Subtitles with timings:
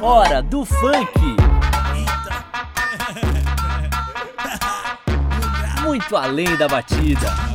[0.00, 1.36] Hora do funk.
[5.82, 7.51] Muito além da batida.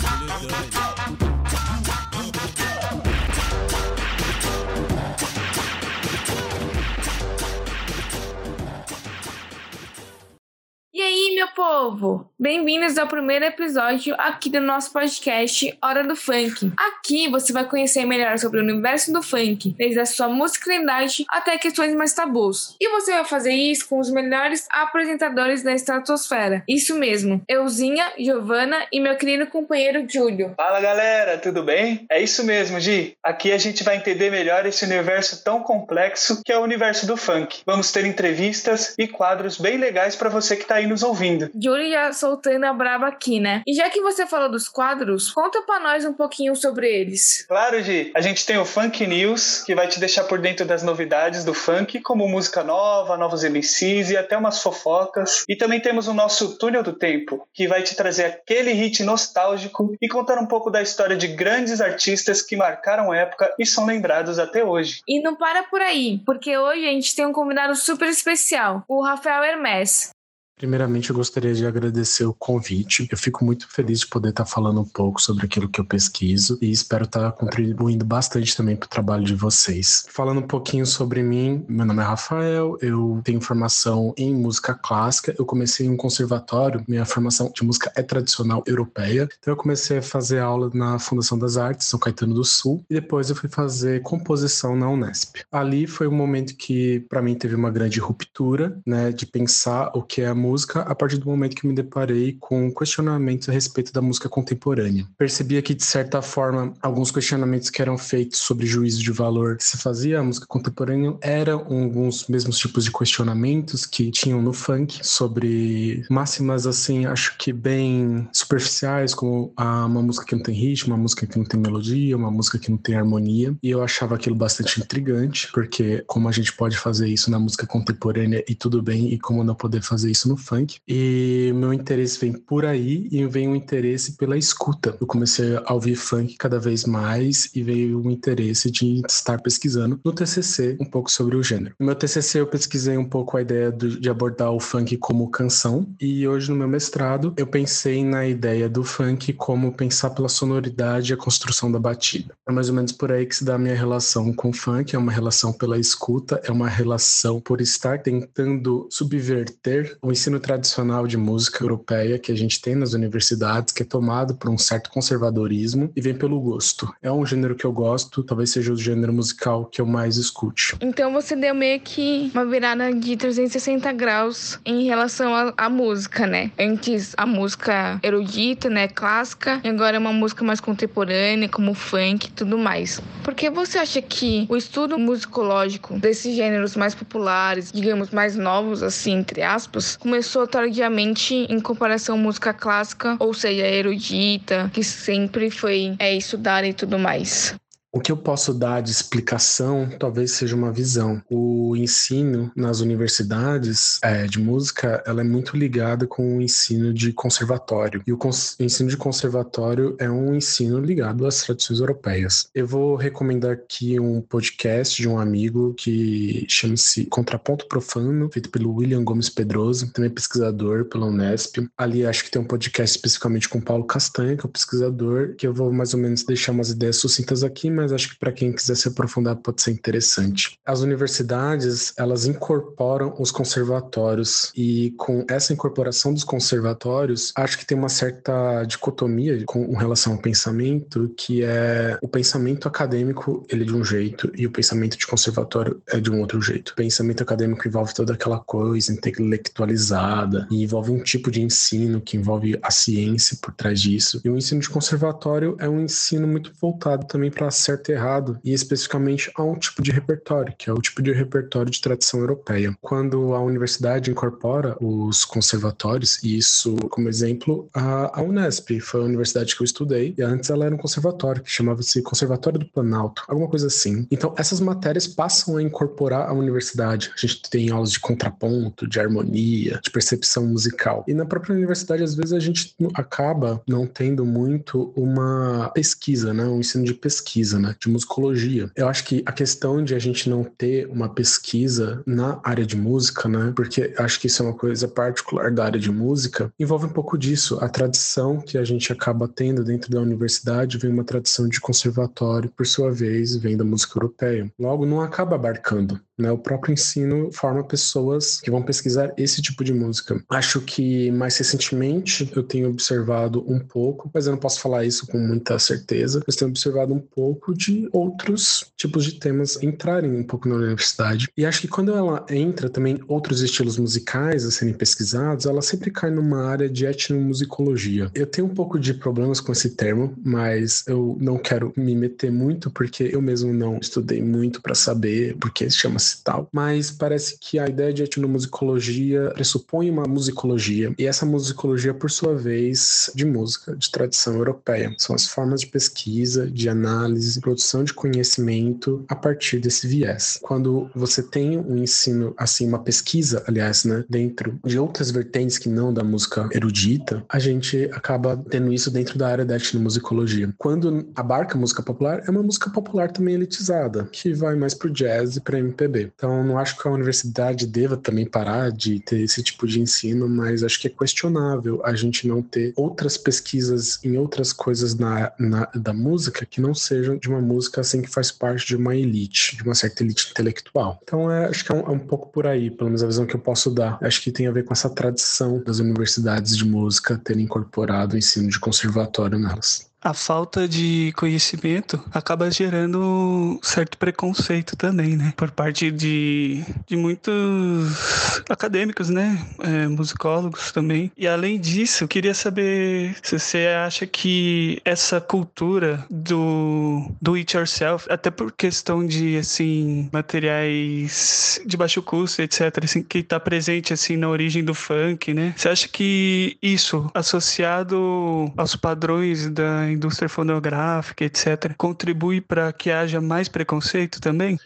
[12.40, 16.72] Bem-vindos ao primeiro episódio aqui do nosso podcast Hora do Funk.
[16.78, 21.58] Aqui você vai conhecer melhor sobre o universo do funk, desde a sua musicalidade até
[21.58, 22.76] questões mais tabus.
[22.80, 26.64] E você vai fazer isso com os melhores apresentadores da estratosfera.
[26.70, 30.54] Isso mesmo, Euzinha, Giovana e meu querido companheiro Júlio.
[30.56, 32.06] Fala galera, tudo bem?
[32.08, 33.18] É isso mesmo, Gi.
[33.24, 37.18] Aqui a gente vai entender melhor esse universo tão complexo que é o universo do
[37.18, 37.64] funk.
[37.66, 41.50] Vamos ter entrevistas e quadros bem legais para você que tá aí nos ouvindo.
[41.60, 43.62] Júlio já soltando a braba aqui, né?
[43.66, 47.46] E já que você falou dos quadros, conta pra nós um pouquinho sobre eles.
[47.48, 48.12] Claro, Gi.
[48.14, 51.54] A gente tem o Funk News, que vai te deixar por dentro das novidades do
[51.54, 55.46] funk, como música nova, novos MCs e até umas fofocas.
[55.48, 59.96] E também temos o nosso Túnel do Tempo, que vai te trazer aquele hit nostálgico
[60.02, 64.38] e contar um pouco da história de grandes artistas que marcaram época e são lembrados
[64.38, 65.02] até hoje.
[65.08, 69.02] E não para por aí, porque hoje a gente tem um convidado super especial, o
[69.02, 70.17] Rafael Hermes.
[70.58, 73.08] Primeiramente, eu gostaria de agradecer o convite.
[73.12, 76.58] Eu fico muito feliz de poder estar falando um pouco sobre aquilo que eu pesquiso
[76.60, 80.06] e espero estar contribuindo bastante também para o trabalho de vocês.
[80.10, 85.36] Falando um pouquinho sobre mim, meu nome é Rafael, eu tenho formação em música clássica.
[85.38, 89.30] Eu comecei em um conservatório, minha formação de música é tradicional europeia.
[89.38, 92.96] Então, eu comecei a fazer aula na Fundação das Artes, São Caetano do Sul, e
[92.96, 95.36] depois eu fui fazer composição na Unesp.
[95.52, 100.02] Ali foi um momento que, para mim, teve uma grande ruptura, né, de pensar o
[100.02, 103.92] que é a música a partir do momento que me deparei com questionamentos a respeito
[103.92, 105.06] da música contemporânea.
[105.18, 109.64] Percebia que, de certa forma, alguns questionamentos que eram feitos sobre juízo de valor que
[109.64, 115.00] se fazia a música contemporânea eram alguns mesmos tipos de questionamentos que tinham no funk
[115.06, 120.94] sobre máximas, assim, acho que bem superficiais, como ah, uma música que não tem ritmo,
[120.94, 123.56] uma música que não tem melodia, uma música que não tem harmonia.
[123.62, 127.66] E eu achava aquilo bastante intrigante, porque como a gente pode fazer isso na música
[127.66, 130.80] contemporânea e tudo bem, e como não poder fazer isso no funk.
[130.88, 134.96] E meu interesse vem por aí e vem um interesse pela escuta.
[135.00, 140.00] Eu comecei a ouvir funk cada vez mais e veio um interesse de estar pesquisando
[140.04, 141.76] no TCC um pouco sobre o gênero.
[141.80, 145.30] No meu TCC eu pesquisei um pouco a ideia do, de abordar o funk como
[145.30, 150.30] canção e hoje no meu mestrado eu pensei na ideia do funk como pensar pela
[150.30, 152.34] sonoridade e a construção da batida.
[152.48, 154.96] É mais ou menos por aí que se dá a minha relação com o funk,
[154.96, 161.08] é uma relação pela escuta, é uma relação por estar tentando subverter o ensino tradicional
[161.08, 164.90] de música europeia que a gente tem nas universidades, que é tomado por um certo
[164.90, 166.94] conservadorismo e vem pelo gosto.
[167.02, 170.76] É um gênero que eu gosto, talvez seja o gênero musical que eu mais escute.
[170.82, 176.52] Então você deu meio que uma virada de 360 graus em relação à, música, né?
[176.60, 182.28] Antes a música erudita, né, clássica, e agora é uma música mais contemporânea, como funk
[182.28, 183.00] e tudo mais.
[183.24, 188.84] Por que você acha que o estudo musicológico desses gêneros mais populares, digamos mais novos
[188.84, 195.52] assim, entre aspas, começou tardiamente em comparação à música clássica, ou seja, erudita, que sempre
[195.52, 197.56] foi é, estudada e tudo mais.
[197.98, 201.20] O que eu posso dar de explicação talvez seja uma visão.
[201.28, 207.12] O ensino nas universidades é, de música ela é muito ligada com o ensino de
[207.12, 208.04] conservatório.
[208.06, 208.20] E o
[208.60, 212.48] ensino de conservatório é um ensino ligado às tradições europeias.
[212.54, 218.76] Eu vou recomendar aqui um podcast de um amigo que chama-se Contraponto Profano, feito pelo
[218.76, 221.68] William Gomes Pedroso, também pesquisador pela Unesp.
[221.76, 225.48] Ali acho que tem um podcast especificamente com Paulo Castanha, que é o pesquisador, que
[225.48, 228.52] eu vou mais ou menos deixar umas ideias sucintas aqui, mas acho que para quem
[228.52, 230.58] quiser se aprofundar pode ser interessante.
[230.66, 237.78] As universidades, elas incorporam os conservatórios e com essa incorporação dos conservatórios, acho que tem
[237.78, 243.76] uma certa dicotomia com relação ao pensamento, que é o pensamento acadêmico, ele é de
[243.76, 246.70] um jeito e o pensamento de conservatório é de um outro jeito.
[246.72, 252.18] O pensamento acadêmico envolve toda aquela coisa intelectualizada e envolve um tipo de ensino que
[252.18, 254.22] envolve a ciência por trás disso.
[254.24, 258.40] E o ensino de conservatório é um ensino muito voltado também para certo e errado,
[258.44, 262.22] e especificamente a um tipo de repertório, que é o tipo de repertório de tradição
[262.22, 262.76] europeia.
[262.82, 269.04] Quando a universidade incorpora os conservatórios, e isso, como exemplo, a, a Unesp foi a
[269.04, 273.24] universidade que eu estudei, e antes ela era um conservatório, que chamava-se Conservatório do Planalto,
[273.28, 274.08] alguma coisa assim.
[274.10, 277.12] Então, essas matérias passam a incorporar a universidade.
[277.16, 281.04] A gente tem aulas de contraponto, de harmonia, de percepção musical.
[281.08, 286.46] E na própria universidade, às vezes, a gente acaba não tendo muito uma pesquisa, né?
[286.46, 287.57] um ensino de pesquisa.
[287.58, 288.72] Pesquisa, né, de musicologia.
[288.76, 292.76] Eu acho que a questão de a gente não ter uma pesquisa na área de
[292.76, 296.86] música, né, porque acho que isso é uma coisa particular da área de música, envolve
[296.86, 297.58] um pouco disso.
[297.62, 302.52] A tradição que a gente acaba tendo dentro da universidade vem uma tradição de conservatório,
[302.56, 304.52] por sua vez, vem da música europeia.
[304.60, 306.32] Logo, não acaba abarcando né?
[306.32, 310.22] O próprio ensino forma pessoas que vão pesquisar esse tipo de música.
[310.30, 315.06] Acho que mais recentemente eu tenho observado um pouco, mas eu não posso falar isso
[315.08, 320.24] com muita certeza, mas tenho observado um pouco de outros tipos de temas entrarem um
[320.24, 321.30] pouco na universidade.
[321.38, 325.92] E acho que quando ela entra também outros estilos musicais a serem pesquisados, ela sempre
[325.92, 328.10] cai numa área de etnomusicologia.
[328.14, 332.32] Eu tenho um pouco de problemas com esse termo, mas eu não quero me meter
[332.32, 336.92] muito porque eu mesmo não estudei muito para saber porque se chama e tal, mas
[336.92, 343.12] parece que a ideia de etnomusicologia pressupõe uma musicologia, e essa musicologia, por sua vez,
[343.16, 344.94] de música, de tradição europeia.
[344.98, 350.40] São as formas de pesquisa, de análise, produção de conhecimento a partir desse viés.
[350.42, 355.70] Quando você tem um ensino, assim, uma pesquisa, aliás, né, dentro de outras vertentes que
[355.70, 360.54] não da música erudita, a gente acaba tendo isso dentro da área da etnomusicologia.
[360.58, 365.36] Quando abarca música popular, é uma música popular também elitizada, que vai mais pro jazz
[365.36, 365.97] e pra MPB.
[366.02, 370.28] Então, não acho que a universidade deva também parar de ter esse tipo de ensino,
[370.28, 375.32] mas acho que é questionável a gente não ter outras pesquisas em outras coisas na,
[375.40, 378.96] na da música que não sejam de uma música assim que faz parte de uma
[378.96, 381.00] elite, de uma certa elite intelectual.
[381.04, 383.26] Então, é, acho que é um, é um pouco por aí, pelo menos a visão
[383.26, 383.98] que eu posso dar.
[384.02, 388.18] Acho que tem a ver com essa tradição das universidades de música terem incorporado o
[388.18, 395.34] ensino de conservatório nelas a falta de conhecimento acaba gerando certo preconceito também, né?
[395.36, 399.44] Por parte de, de muitos acadêmicos, né?
[399.60, 401.12] É, musicólogos também.
[401.18, 407.56] E além disso, eu queria saber se você acha que essa cultura do do it
[407.56, 413.94] yourself, até por questão de assim materiais de baixo custo, etc, assim, que está presente
[413.94, 415.54] assim na origem do funk, né?
[415.58, 423.20] Você acha que isso associado aos padrões da indústria fonográfica, etc., contribui para que haja
[423.20, 424.58] mais preconceito também?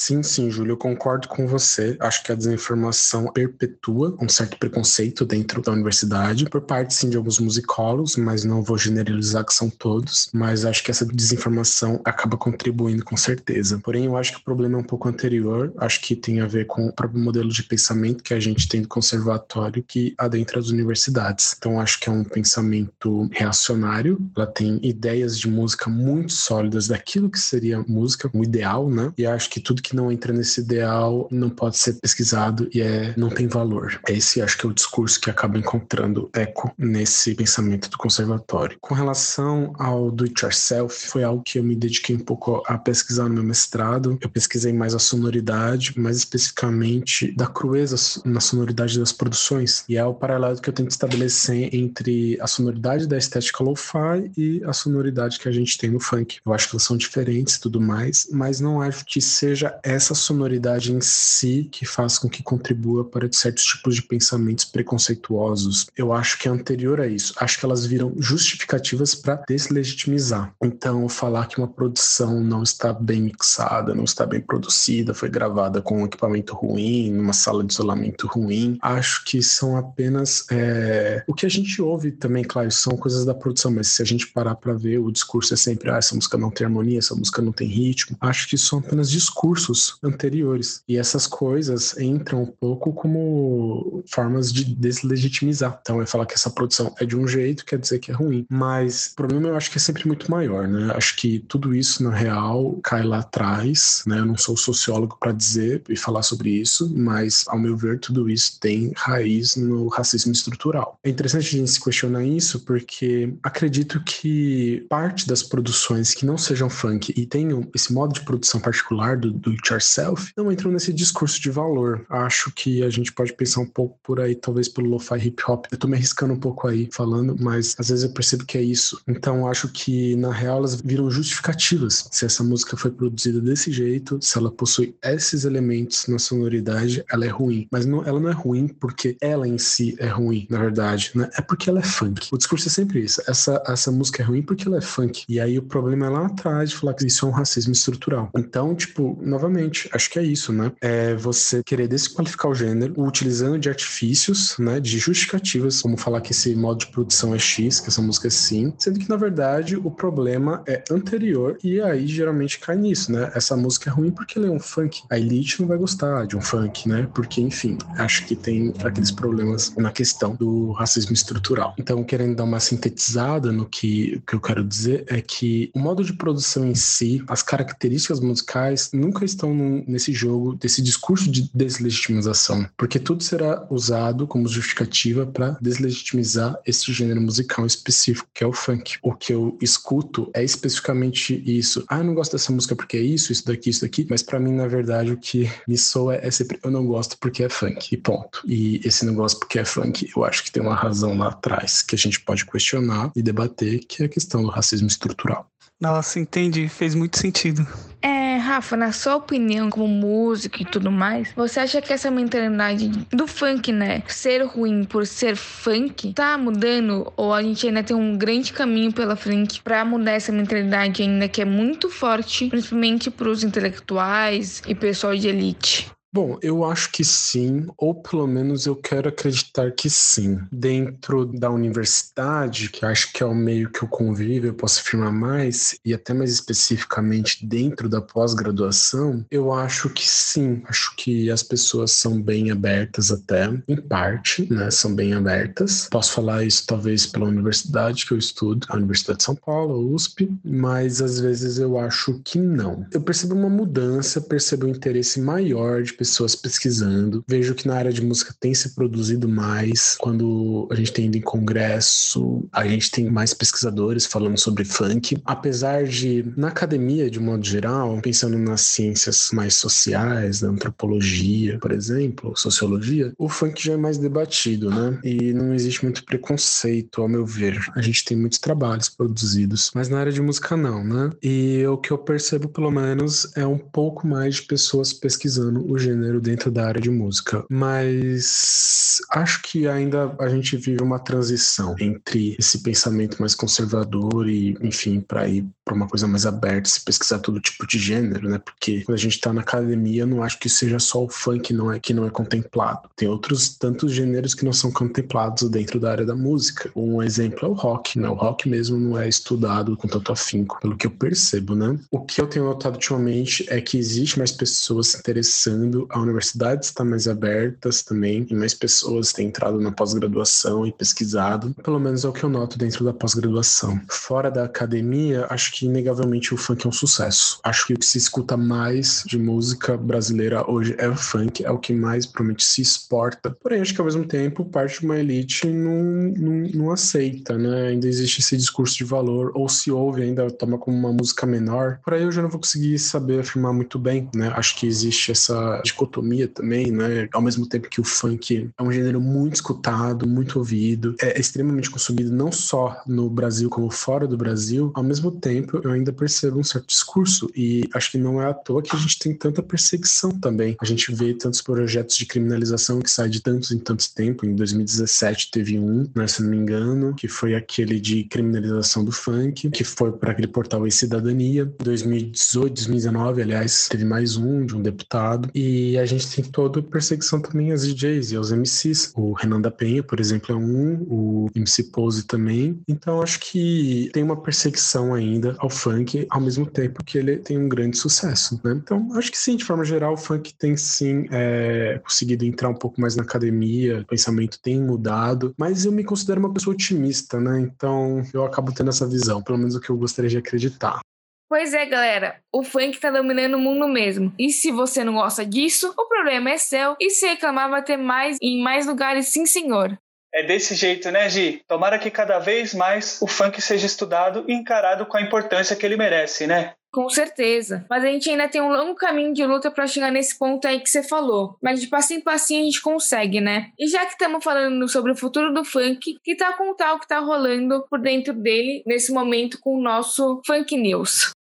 [0.00, 1.96] Sim, sim, Júlio, eu concordo com você.
[1.98, 7.16] Acho que a desinformação perpetua um certo preconceito dentro da universidade, por parte, sim, de
[7.16, 10.30] alguns musicólogos, mas não vou generalizar que são todos.
[10.32, 13.80] Mas acho que essa desinformação acaba contribuindo com certeza.
[13.82, 15.72] Porém, eu acho que o problema é um pouco anterior.
[15.78, 18.82] Acho que tem a ver com o próprio modelo de pensamento que a gente tem
[18.82, 21.56] do conservatório que adentra as universidades.
[21.58, 24.16] Então, acho que é um pensamento reacionário.
[24.36, 29.12] Ela tem ideias de música muito sólidas daquilo que seria música, o ideal, né?
[29.18, 32.80] E acho que tudo que que não entra nesse ideal não pode ser pesquisado e
[32.80, 34.00] é, não tem valor.
[34.08, 38.76] Esse acho que é o discurso que acaba encontrando eco nesse pensamento do conservatório.
[38.80, 42.76] Com relação ao do it yourself, foi algo que eu me dediquei um pouco a
[42.76, 44.18] pesquisar no meu mestrado.
[44.20, 49.84] Eu pesquisei mais a sonoridade, mais especificamente da crueza na sonoridade das produções.
[49.88, 54.62] E é o paralelo que eu tento estabelecer entre a sonoridade da estética lo-fi e
[54.64, 56.38] a sonoridade que a gente tem no funk.
[56.44, 60.14] Eu acho que elas são diferentes e tudo mais, mas não acho que seja essa
[60.14, 65.86] sonoridade em si que faz com que contribua para certos tipos de pensamentos preconceituosos.
[65.96, 67.34] Eu acho que é anterior a isso.
[67.38, 70.52] Acho que elas viram justificativas para deslegitimizar.
[70.62, 75.82] Então, falar que uma produção não está bem mixada, não está bem produzida, foi gravada
[75.82, 80.46] com um equipamento ruim, numa sala de isolamento ruim, acho que são apenas.
[80.50, 81.24] É...
[81.26, 84.26] O que a gente ouve também, claro, são coisas da produção, mas se a gente
[84.28, 87.42] parar para ver, o discurso é sempre: ah, essa música não tem harmonia, essa música
[87.42, 88.16] não tem ritmo.
[88.20, 90.82] Acho que são apenas discursos discursos anteriores.
[90.88, 95.78] E essas coisas entram um pouco como formas de deslegitimizar.
[95.82, 98.46] Então, é falar que essa produção é de um jeito, quer dizer que é ruim.
[98.48, 100.92] Mas o problema eu acho que é sempre muito maior, né?
[100.94, 104.18] Acho que tudo isso, na real, cai lá atrás, né?
[104.18, 108.28] Eu não sou sociólogo para dizer e falar sobre isso, mas, ao meu ver, tudo
[108.28, 110.98] isso tem raiz no racismo estrutural.
[111.02, 116.38] É interessante a gente se questionar isso porque acredito que parte das produções que não
[116.38, 120.70] sejam funk e tenham esse modo de produção particular do, do it yourself, não entram
[120.70, 122.04] nesse discurso de valor.
[122.08, 125.66] Acho que a gente pode pensar um pouco por aí, talvez pelo lo-fi hip hop.
[125.70, 128.62] Eu tô me arriscando um pouco aí falando, mas às vezes eu percebo que é
[128.62, 129.00] isso.
[129.06, 132.08] Então acho que na real elas viram justificativas.
[132.10, 137.24] Se essa música foi produzida desse jeito, se ela possui esses elementos na sonoridade, ela
[137.24, 137.66] é ruim.
[137.70, 141.28] Mas não, ela não é ruim porque ela em si é ruim, na verdade, né?
[141.36, 142.28] É porque ela é funk.
[142.32, 143.22] O discurso é sempre isso.
[143.26, 145.24] Essa, essa música é ruim porque ela é funk.
[145.28, 148.30] E aí o problema é lá atrás de falar que isso é um racismo estrutural.
[148.36, 150.72] Então, tipo, na novamente, acho que é isso, né?
[150.80, 154.80] É você querer desqualificar o gênero utilizando de artifícios, né?
[154.80, 158.30] De justificativas, como falar que esse modo de produção é X, que essa música é
[158.30, 163.30] sim, sendo que na verdade o problema é anterior e aí geralmente cai nisso, né?
[163.34, 165.02] Essa música é ruim porque ela é um funk.
[165.08, 167.08] A elite não vai gostar de um funk, né?
[167.14, 171.74] Porque, enfim, acho que tem aqueles problemas na questão do racismo estrutural.
[171.78, 176.02] Então, querendo dar uma sintetizada no que, que eu quero dizer é que o modo
[176.02, 179.54] de produção em si, as características musicais nunca estão
[179.86, 186.92] nesse jogo, desse discurso de deslegitimização, porque tudo será usado como justificativa para deslegitimizar esse
[186.92, 188.98] gênero musical específico, que é o funk.
[189.02, 191.84] O que eu escuto é especificamente isso.
[191.88, 194.40] Ah, eu não gosto dessa música porque é isso, isso daqui, isso daqui, mas para
[194.40, 197.88] mim, na verdade, o que me soa é sempre eu não gosto porque é funk,
[197.92, 198.42] e ponto.
[198.46, 201.82] E esse não gosto porque é funk, eu acho que tem uma razão lá atrás
[201.82, 205.48] que a gente pode questionar e debater, que é a questão do racismo estrutural.
[205.80, 207.66] Nossa, entendi, fez muito sentido.
[208.02, 212.88] É, Rafa, na sua opinião, como músico e tudo mais, você acha que essa mentalidade
[213.10, 217.12] do funk, né, ser ruim por ser funk, tá mudando?
[217.16, 221.28] Ou a gente ainda tem um grande caminho pela frente para mudar essa mentalidade ainda
[221.28, 225.90] que é muito forte, principalmente para os intelectuais e pessoal de elite?
[226.10, 230.38] Bom, eu acho que sim, ou pelo menos eu quero acreditar que sim.
[230.50, 235.12] Dentro da universidade, que acho que é o meio que eu convivo, eu posso afirmar
[235.12, 240.62] mais, e até mais especificamente dentro da pós-graduação, eu acho que sim.
[240.66, 244.70] Acho que as pessoas são bem abertas até, em parte, né?
[244.70, 245.88] São bem abertas.
[245.90, 249.78] Posso falar isso talvez pela universidade que eu estudo, a Universidade de São Paulo, a
[249.78, 252.86] USP, mas às vezes eu acho que não.
[252.92, 257.24] Eu percebo uma mudança, percebo um interesse maior de pessoas pesquisando.
[257.28, 259.96] Vejo que na área de música tem se produzido mais.
[259.98, 265.20] Quando a gente tem ido em congresso, a gente tem mais pesquisadores falando sobre funk.
[265.24, 271.72] Apesar de, na academia, de modo geral, pensando nas ciências mais sociais, da antropologia, por
[271.72, 274.98] exemplo, sociologia, o funk já é mais debatido, né?
[275.02, 277.58] E não existe muito preconceito, ao meu ver.
[277.74, 281.10] A gente tem muitos trabalhos produzidos, mas na área de música não, né?
[281.22, 285.78] E o que eu percebo, pelo menos, é um pouco mais de pessoas pesquisando o
[285.88, 291.74] gênero dentro da área de música, mas acho que ainda a gente vive uma transição
[291.78, 296.82] entre esse pensamento mais conservador e, enfim, para ir para uma coisa mais aberta, se
[296.82, 298.38] pesquisar todo tipo de gênero, né?
[298.38, 301.70] Porque quando a gente está na academia, não acho que seja só o funk não
[301.70, 302.88] é que não é contemplado.
[302.96, 306.70] Tem outros tantos gêneros que não são contemplados dentro da área da música.
[306.74, 308.08] Um exemplo é o rock, né?
[308.08, 311.78] O rock mesmo não é estudado com tanto afinco, pelo que eu percebo, né?
[311.90, 316.64] O que eu tenho notado ultimamente é que existe mais pessoas se interessando a universidade
[316.64, 321.54] está mais abertas também e mais pessoas têm entrado na pós-graduação e pesquisado.
[321.62, 323.80] Pelo menos é o que eu noto dentro da pós-graduação.
[323.88, 327.40] Fora da academia, acho que inegavelmente o funk é um sucesso.
[327.42, 331.50] Acho que o que se escuta mais de música brasileira hoje é o funk, é
[331.50, 333.36] o que mais provavelmente se exporta.
[333.42, 335.82] Porém, acho que ao mesmo tempo, parte de uma elite não,
[336.16, 337.68] não, não aceita, né?
[337.68, 341.80] Ainda existe esse discurso de valor, ou se ouve ainda, toma como uma música menor.
[341.84, 344.32] Por aí eu já não vou conseguir saber afirmar muito bem, né?
[344.34, 347.08] Acho que existe essa dicotomia também, né?
[347.12, 351.70] Ao mesmo tempo que o funk é um gênero muito escutado, muito ouvido, é extremamente
[351.70, 356.38] consumido não só no Brasil como fora do Brasil, ao mesmo tempo eu ainda percebo
[356.38, 359.42] um certo discurso e acho que não é à toa que a gente tem tanta
[359.42, 360.56] perseguição também.
[360.60, 364.24] A gente vê tantos projetos de criminalização que saem de tantos em tantos tempo.
[364.24, 368.92] Em 2017 teve um, né, se não me engano, que foi aquele de criminalização do
[368.92, 371.52] funk, que foi para aquele portal e Cidadania.
[371.58, 375.28] 2018, 2019, aliás, teve mais um de um deputado.
[375.34, 378.92] E e a gente tem toda perseguição também às DJs e aos MCs.
[378.96, 382.60] O Renan da Penha, por exemplo, é um, o MC Pose também.
[382.68, 387.36] Então acho que tem uma perseguição ainda ao funk, ao mesmo tempo que ele tem
[387.38, 388.52] um grande sucesso, né?
[388.52, 392.54] Então acho que sim, de forma geral, o funk tem sim é, conseguido entrar um
[392.54, 397.20] pouco mais na academia, o pensamento tem mudado, mas eu me considero uma pessoa otimista,
[397.20, 397.40] né?
[397.40, 400.80] Então eu acabo tendo essa visão, pelo menos o que eu gostaria de acreditar.
[401.28, 404.12] Pois é, galera, o funk tá dominando o mundo mesmo.
[404.18, 406.74] E se você não gosta disso, o problema é seu.
[406.80, 409.78] E se reclamar, vai ter mais em mais lugares, sim, senhor.
[410.12, 411.42] É desse jeito, né, Gi?
[411.46, 415.66] Tomara que cada vez mais o funk seja estudado e encarado com a importância que
[415.66, 416.54] ele merece, né?
[416.72, 417.66] Com certeza.
[417.68, 420.60] Mas a gente ainda tem um longo caminho de luta para chegar nesse ponto aí
[420.60, 421.36] que você falou.
[421.42, 423.50] Mas de passinho em passinho a gente consegue, né?
[423.58, 426.78] E já que estamos falando sobre o futuro do funk, que tá com o tal
[426.78, 431.12] que tá rolando por dentro dele nesse momento com o nosso Funk News.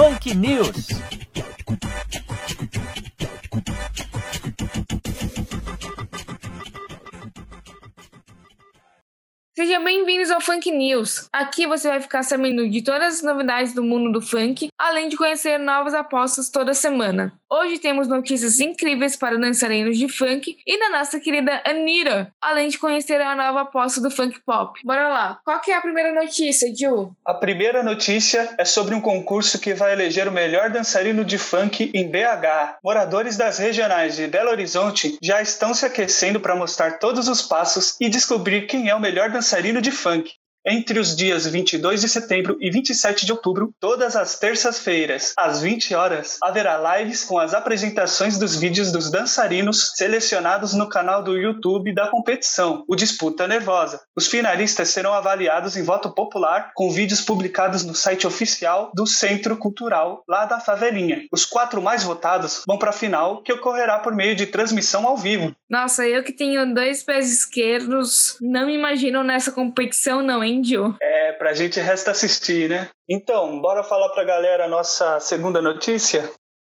[0.00, 0.88] Funk News.
[9.60, 11.28] Sejam bem-vindos ao Funk News.
[11.30, 15.18] Aqui você vai ficar sabendo de todas as novidades do mundo do funk, além de
[15.18, 17.30] conhecer novas apostas toda semana.
[17.52, 22.78] Hoje temos notícias incríveis para dançarinos de funk e da nossa querida Anira, além de
[22.78, 24.80] conhecer a nova aposta do funk pop.
[24.82, 25.38] Bora lá.
[25.44, 27.12] Qual que é a primeira notícia, Ju?
[27.22, 31.90] A primeira notícia é sobre um concurso que vai eleger o melhor dançarino de funk
[31.92, 32.78] em BH.
[32.82, 37.96] Moradores das regionais de Belo Horizonte já estão se aquecendo para mostrar todos os passos
[38.00, 39.49] e descobrir quem é o melhor dançarino
[39.80, 40.39] de funk.
[40.66, 45.94] Entre os dias 22 de setembro e 27 de outubro, todas as terças-feiras, às 20
[45.94, 51.94] horas, haverá lives com as apresentações dos vídeos dos dançarinos selecionados no canal do YouTube
[51.94, 54.02] da competição, o Disputa Nervosa.
[54.14, 59.56] Os finalistas serão avaliados em voto popular com vídeos publicados no site oficial do Centro
[59.56, 61.22] Cultural lá da Favelinha.
[61.32, 65.16] Os quatro mais votados vão para a final, que ocorrerá por meio de transmissão ao
[65.16, 65.56] vivo.
[65.70, 70.49] Nossa, eu que tenho dois pés esquerdos, não me imagino nessa competição não, hein?
[70.50, 70.96] Índio.
[71.00, 72.88] É, pra gente resta assistir, né?
[73.08, 76.30] Então, bora falar pra galera a nossa segunda notícia?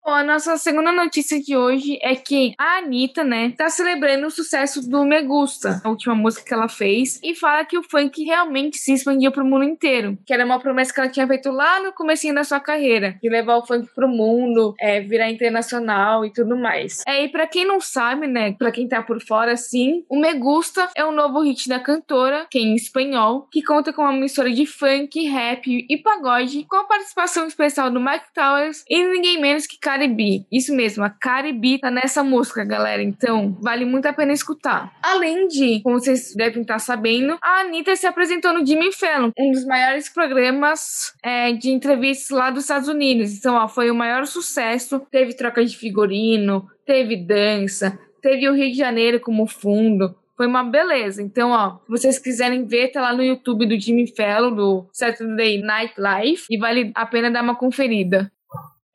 [0.07, 4.31] Bom, a nossa segunda notícia de hoje é que a Anitta, né, tá celebrando o
[4.31, 8.23] sucesso do Me Gusta, a última música que ela fez, e fala que o funk
[8.23, 11.83] realmente se expandiu pro mundo inteiro, que era uma promessa que ela tinha feito lá
[11.83, 16.33] no comecinho da sua carreira, de levar o funk pro mundo, é, virar internacional e
[16.33, 17.03] tudo mais.
[17.05, 20.35] É, e pra quem não sabe, né, pra quem tá por fora, assim, o Me
[20.35, 24.13] Gusta é um novo hit da cantora, que é em espanhol, que conta com uma
[24.13, 29.41] mistura de funk, rap e pagode, com a participação especial do Mike Towers e ninguém
[29.41, 30.47] menos que Caribe.
[30.53, 33.03] Isso mesmo, a Caribe tá nessa música, galera.
[33.03, 34.93] Então, vale muito a pena escutar.
[35.03, 39.53] Além de, como vocês devem estar sabendo, a Anitta se apresentou no Jimmy Fallon, um
[39.53, 43.39] dos maiores programas é, de entrevistas lá dos Estados Unidos.
[43.39, 45.01] Então, ó, foi o maior sucesso.
[45.11, 50.15] Teve troca de figurino, teve dança, teve o Rio de Janeiro como fundo.
[50.37, 51.23] Foi uma beleza.
[51.23, 55.63] Então, ó, se vocês quiserem ver, tá lá no YouTube do Jimmy Fallon, do Saturday
[55.63, 58.31] Night Live, e vale a pena dar uma conferida.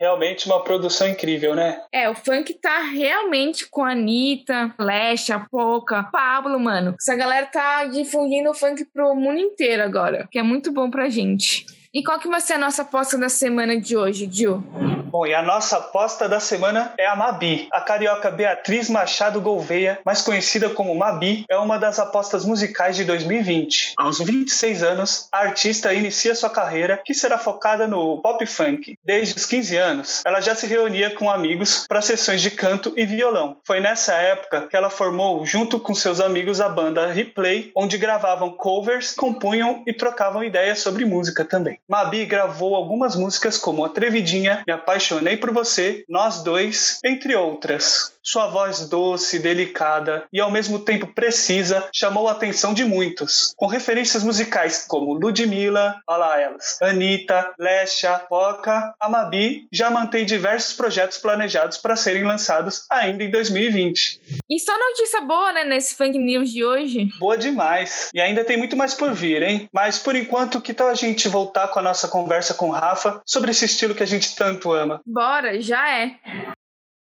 [0.01, 1.79] Realmente uma produção incrível, né?
[1.91, 6.95] É, o funk tá realmente com a Anitta, Lesha, Poca, Pablo, mano.
[6.99, 11.07] Essa galera tá difundindo o funk pro mundo inteiro agora, que é muito bom pra
[11.07, 11.67] gente.
[11.93, 14.63] E qual que vai ser a nossa aposta da semana de hoje, Gil?
[15.11, 17.67] Bom, e a nossa aposta da semana é a Mabi.
[17.69, 23.03] A carioca Beatriz Machado Gouveia, mais conhecida como Mabi, é uma das apostas musicais de
[23.03, 23.95] 2020.
[23.97, 28.97] Aos 26 anos, a artista inicia sua carreira, que será focada no pop funk.
[29.03, 33.05] Desde os 15 anos, ela já se reunia com amigos para sessões de canto e
[33.05, 33.57] violão.
[33.65, 38.51] Foi nessa época que ela formou, junto com seus amigos, a banda Replay, onde gravavam
[38.51, 41.80] covers, compunham e trocavam ideias sobre música também.
[41.91, 48.13] Mabi gravou algumas músicas como Atrevidinha, Me Apaixonei por Você, Nós Dois, entre outras.
[48.23, 53.65] Sua voz doce, delicada e ao mesmo tempo precisa chamou a atenção de muitos, com
[53.65, 61.17] referências musicais como Ludmilla, olha elas, Anitta, Lesha, Poca, a Mabi já mantém diversos projetos
[61.17, 64.21] planejados para serem lançados ainda em 2020.
[64.47, 67.09] E só notícia boa, né, nesse Funk News de hoje?
[67.19, 68.11] Boa demais.
[68.13, 69.67] E ainda tem muito mais por vir, hein?
[69.73, 73.21] Mas por enquanto, que tal a gente voltar com a nossa conversa com o Rafa
[73.25, 75.01] sobre esse estilo que a gente tanto ama?
[75.05, 76.15] Bora, já é.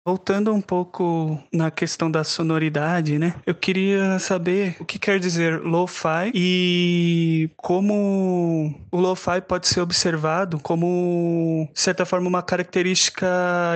[0.06, 3.34] Voltando um pouco na questão da sonoridade, né?
[3.46, 10.60] Eu queria saber o que quer dizer lo-fi e como o lo-fi pode ser observado
[10.60, 13.26] como, de certa forma, uma característica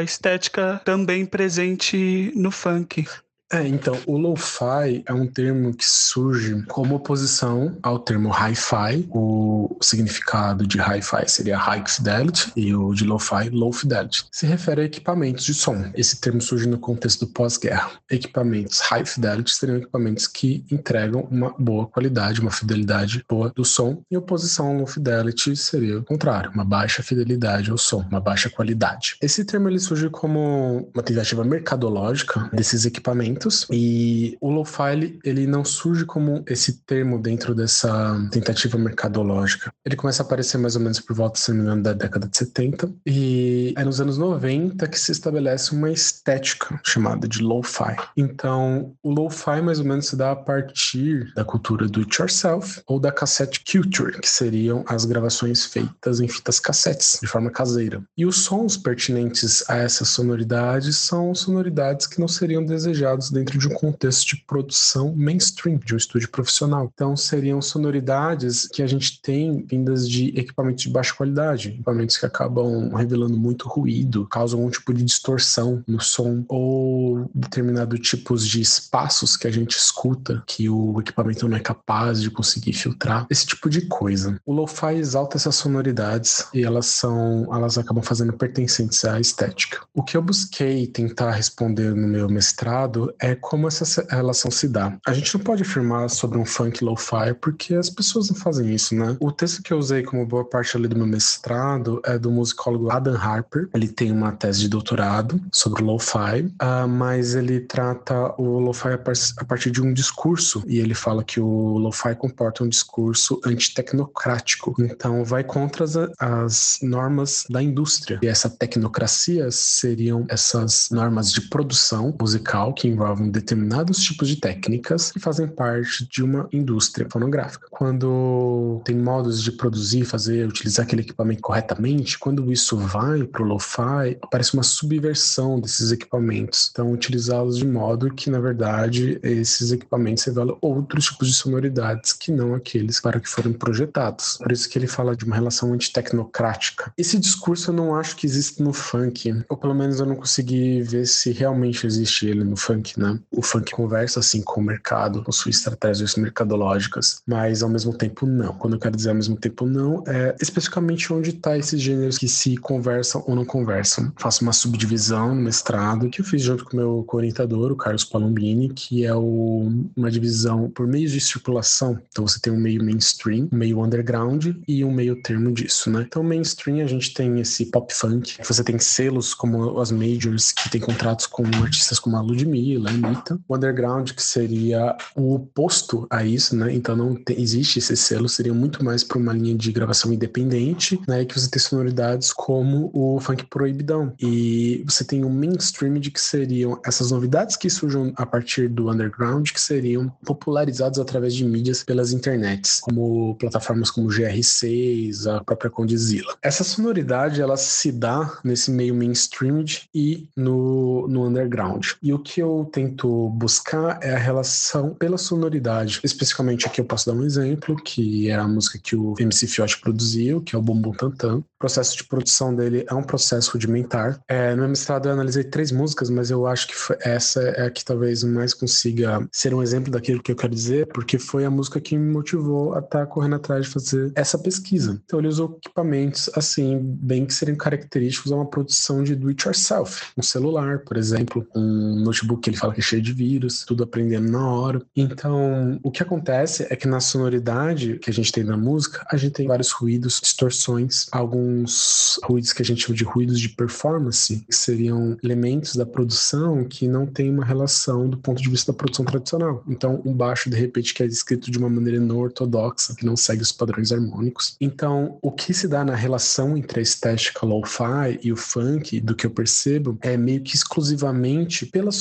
[0.05, 3.07] estética também presente no funk.
[3.51, 9.07] É, então, o lo-fi é um termo que surge como oposição ao termo hi-fi.
[9.11, 14.27] O significado de hi-fi seria high fidelity e o de lo-fi, low fidelity.
[14.31, 15.91] Se refere a equipamentos de som.
[15.95, 17.93] Esse termo surge no contexto do pós-guerra.
[18.11, 24.03] Equipamentos high fidelity seriam equipamentos que entregam uma boa qualidade, uma fidelidade boa do som.
[24.11, 28.51] Em oposição ao low fidelity seria o contrário, uma baixa fidelidade ao som, uma baixa
[28.51, 29.17] qualidade.
[29.23, 33.38] Esse termo ele surge como uma tentativa mercadológica desses equipamentos
[33.71, 39.73] e o lo-fi ele não surge como esse termo dentro dessa tentativa mercadológica.
[39.85, 42.27] Ele começa a aparecer mais ou menos por volta, se não me engano, da década
[42.27, 47.97] de 70 e é nos anos 90 que se estabelece uma estética chamada de lo-fi.
[48.17, 52.81] Então, o lo-fi mais ou menos se dá a partir da cultura do it yourself
[52.87, 58.03] ou da cassette culture, que seriam as gravações feitas em fitas cassetes de forma caseira.
[58.17, 63.59] E os sons pertinentes a essas sonoridades são sonoridades que não seriam desejados gravados dentro
[63.59, 66.91] de um contexto de produção mainstream, de um estúdio profissional.
[66.93, 72.27] Então, seriam sonoridades que a gente tem vindas de equipamentos de baixa qualidade, equipamentos que
[72.27, 78.61] acabam revelando muito ruído, causam algum tipo de distorção no som, ou determinado tipos de
[78.61, 83.47] espaços que a gente escuta que o equipamento não é capaz de conseguir filtrar, esse
[83.47, 84.41] tipo de coisa.
[84.45, 89.81] O lo-fi exalta essas sonoridades e elas são, elas acabam fazendo pertencentes à estética.
[89.95, 94.97] O que eu busquei tentar responder no meu mestrado é como essa relação se dá.
[95.07, 98.95] A gente não pode afirmar sobre um funk lo-fi porque as pessoas não fazem isso,
[98.95, 99.17] né?
[99.21, 102.91] O texto que eu usei como boa parte ali do meu mestrado é do musicólogo
[102.91, 103.69] Adam Harper.
[103.75, 108.99] Ele tem uma tese de doutorado sobre lo-fi, uh, mas ele trata o lo-fi a,
[108.99, 113.41] par a partir de um discurso e ele fala que o lo-fi comporta um discurso
[113.45, 114.75] antitecnocrático.
[114.79, 118.19] Então vai contra as, as normas da indústria.
[118.23, 125.13] E essa tecnocracia seriam essas normas de produção musical que envolvem determinados tipos de técnicas
[125.13, 127.67] que fazem parte de uma indústria fonográfica.
[127.71, 133.47] Quando tem modos de produzir, fazer, utilizar aquele equipamento corretamente, quando isso vai para o
[133.47, 136.69] lo-fi, aparece uma subversão desses equipamentos.
[136.73, 142.33] Então, utilizá-los de modo que, na verdade, esses equipamentos revelam outros tipos de sonoridades que
[142.33, 144.39] não aqueles para que foram projetados.
[144.39, 146.93] Por isso que ele fala de uma relação antitecnocrática.
[146.97, 150.83] Esse discurso eu não acho que existe no funk, ou pelo menos eu não consegui
[150.83, 153.19] ver se realmente existe ele no funk, né?
[153.31, 158.53] O funk conversa assim com o mercado, possui estratégias mercadológicas, mas ao mesmo tempo não.
[158.55, 162.29] Quando eu quero dizer ao mesmo tempo não, é especificamente onde tá esses gêneros que
[162.29, 164.13] se conversam ou não conversam.
[164.17, 168.05] Faço uma subdivisão no mestrado que eu fiz junto com o meu orientador, o Carlos
[168.05, 171.99] Palombini, que é o, uma divisão por meios de circulação.
[172.11, 176.05] Então você tem um meio mainstream, um meio underground e um meio termo disso, né?
[176.07, 180.71] Então mainstream a gente tem esse pop funk, você tem selos como as majors que
[180.71, 183.39] tem contratos com artistas como a Ludmilla, a Anitta.
[183.49, 186.73] O underground que seria o oposto a isso, né?
[186.75, 191.25] Então não existe esse selo, seria muito mais para uma linha de gravação independente, né?
[191.25, 194.13] Que você tem sonoridades como o funk proibidão.
[194.21, 198.91] E você tem o mainstream de que seriam essas novidades que surgem a partir do
[198.91, 205.71] underground, que seriam popularizadas através de mídias pelas internets, como plataformas como GR6, a própria
[205.71, 206.37] Condzilla.
[206.43, 209.49] Essa sonoridade, ela se dá nesse meio mainstream
[209.95, 211.87] e no, no underground.
[212.03, 216.01] E o que eu tento buscar é a relação pela sonoridade.
[216.05, 219.81] Especificamente aqui eu posso dar um exemplo, que é a música que o MC Fiote
[219.81, 221.39] produziu, que é o Bumbum Tantan.
[221.39, 224.21] O processo de produção dele é um processo rudimentar.
[224.29, 227.71] É, no meu mestrado eu analisei três músicas, mas eu acho que essa é a
[227.71, 231.51] que talvez mais consiga ser um exemplo daquilo que eu quero dizer, porque foi a
[231.51, 235.01] música que me motivou a estar tá correndo atrás de fazer essa pesquisa.
[235.05, 239.47] Então ele usou equipamentos assim, bem que seriam característicos a uma produção de do it
[239.47, 240.03] yourself.
[240.17, 243.85] Um celular, por exemplo, um notebook que ele fala que é cheio de vírus, tudo
[243.85, 244.83] aprendendo na hora.
[244.97, 249.17] Então, o que acontece é que na sonoridade que a gente tem na música, a
[249.17, 254.45] gente tem vários ruídos, distorções, alguns ruídos que a gente chama de ruídos de performance,
[254.49, 258.77] que seriam elementos da produção que não tem uma relação do ponto de vista da
[258.77, 259.63] produção tradicional.
[259.69, 263.17] Então, um baixo, de repente, que é escrito de uma maneira não ortodoxa, que não
[263.17, 264.57] segue os padrões harmônicos.
[264.61, 269.15] Então, o que se dá na relação entre a estética lo-fi e o funk, do
[269.15, 271.97] que eu percebo, é meio que exclusivamente pelas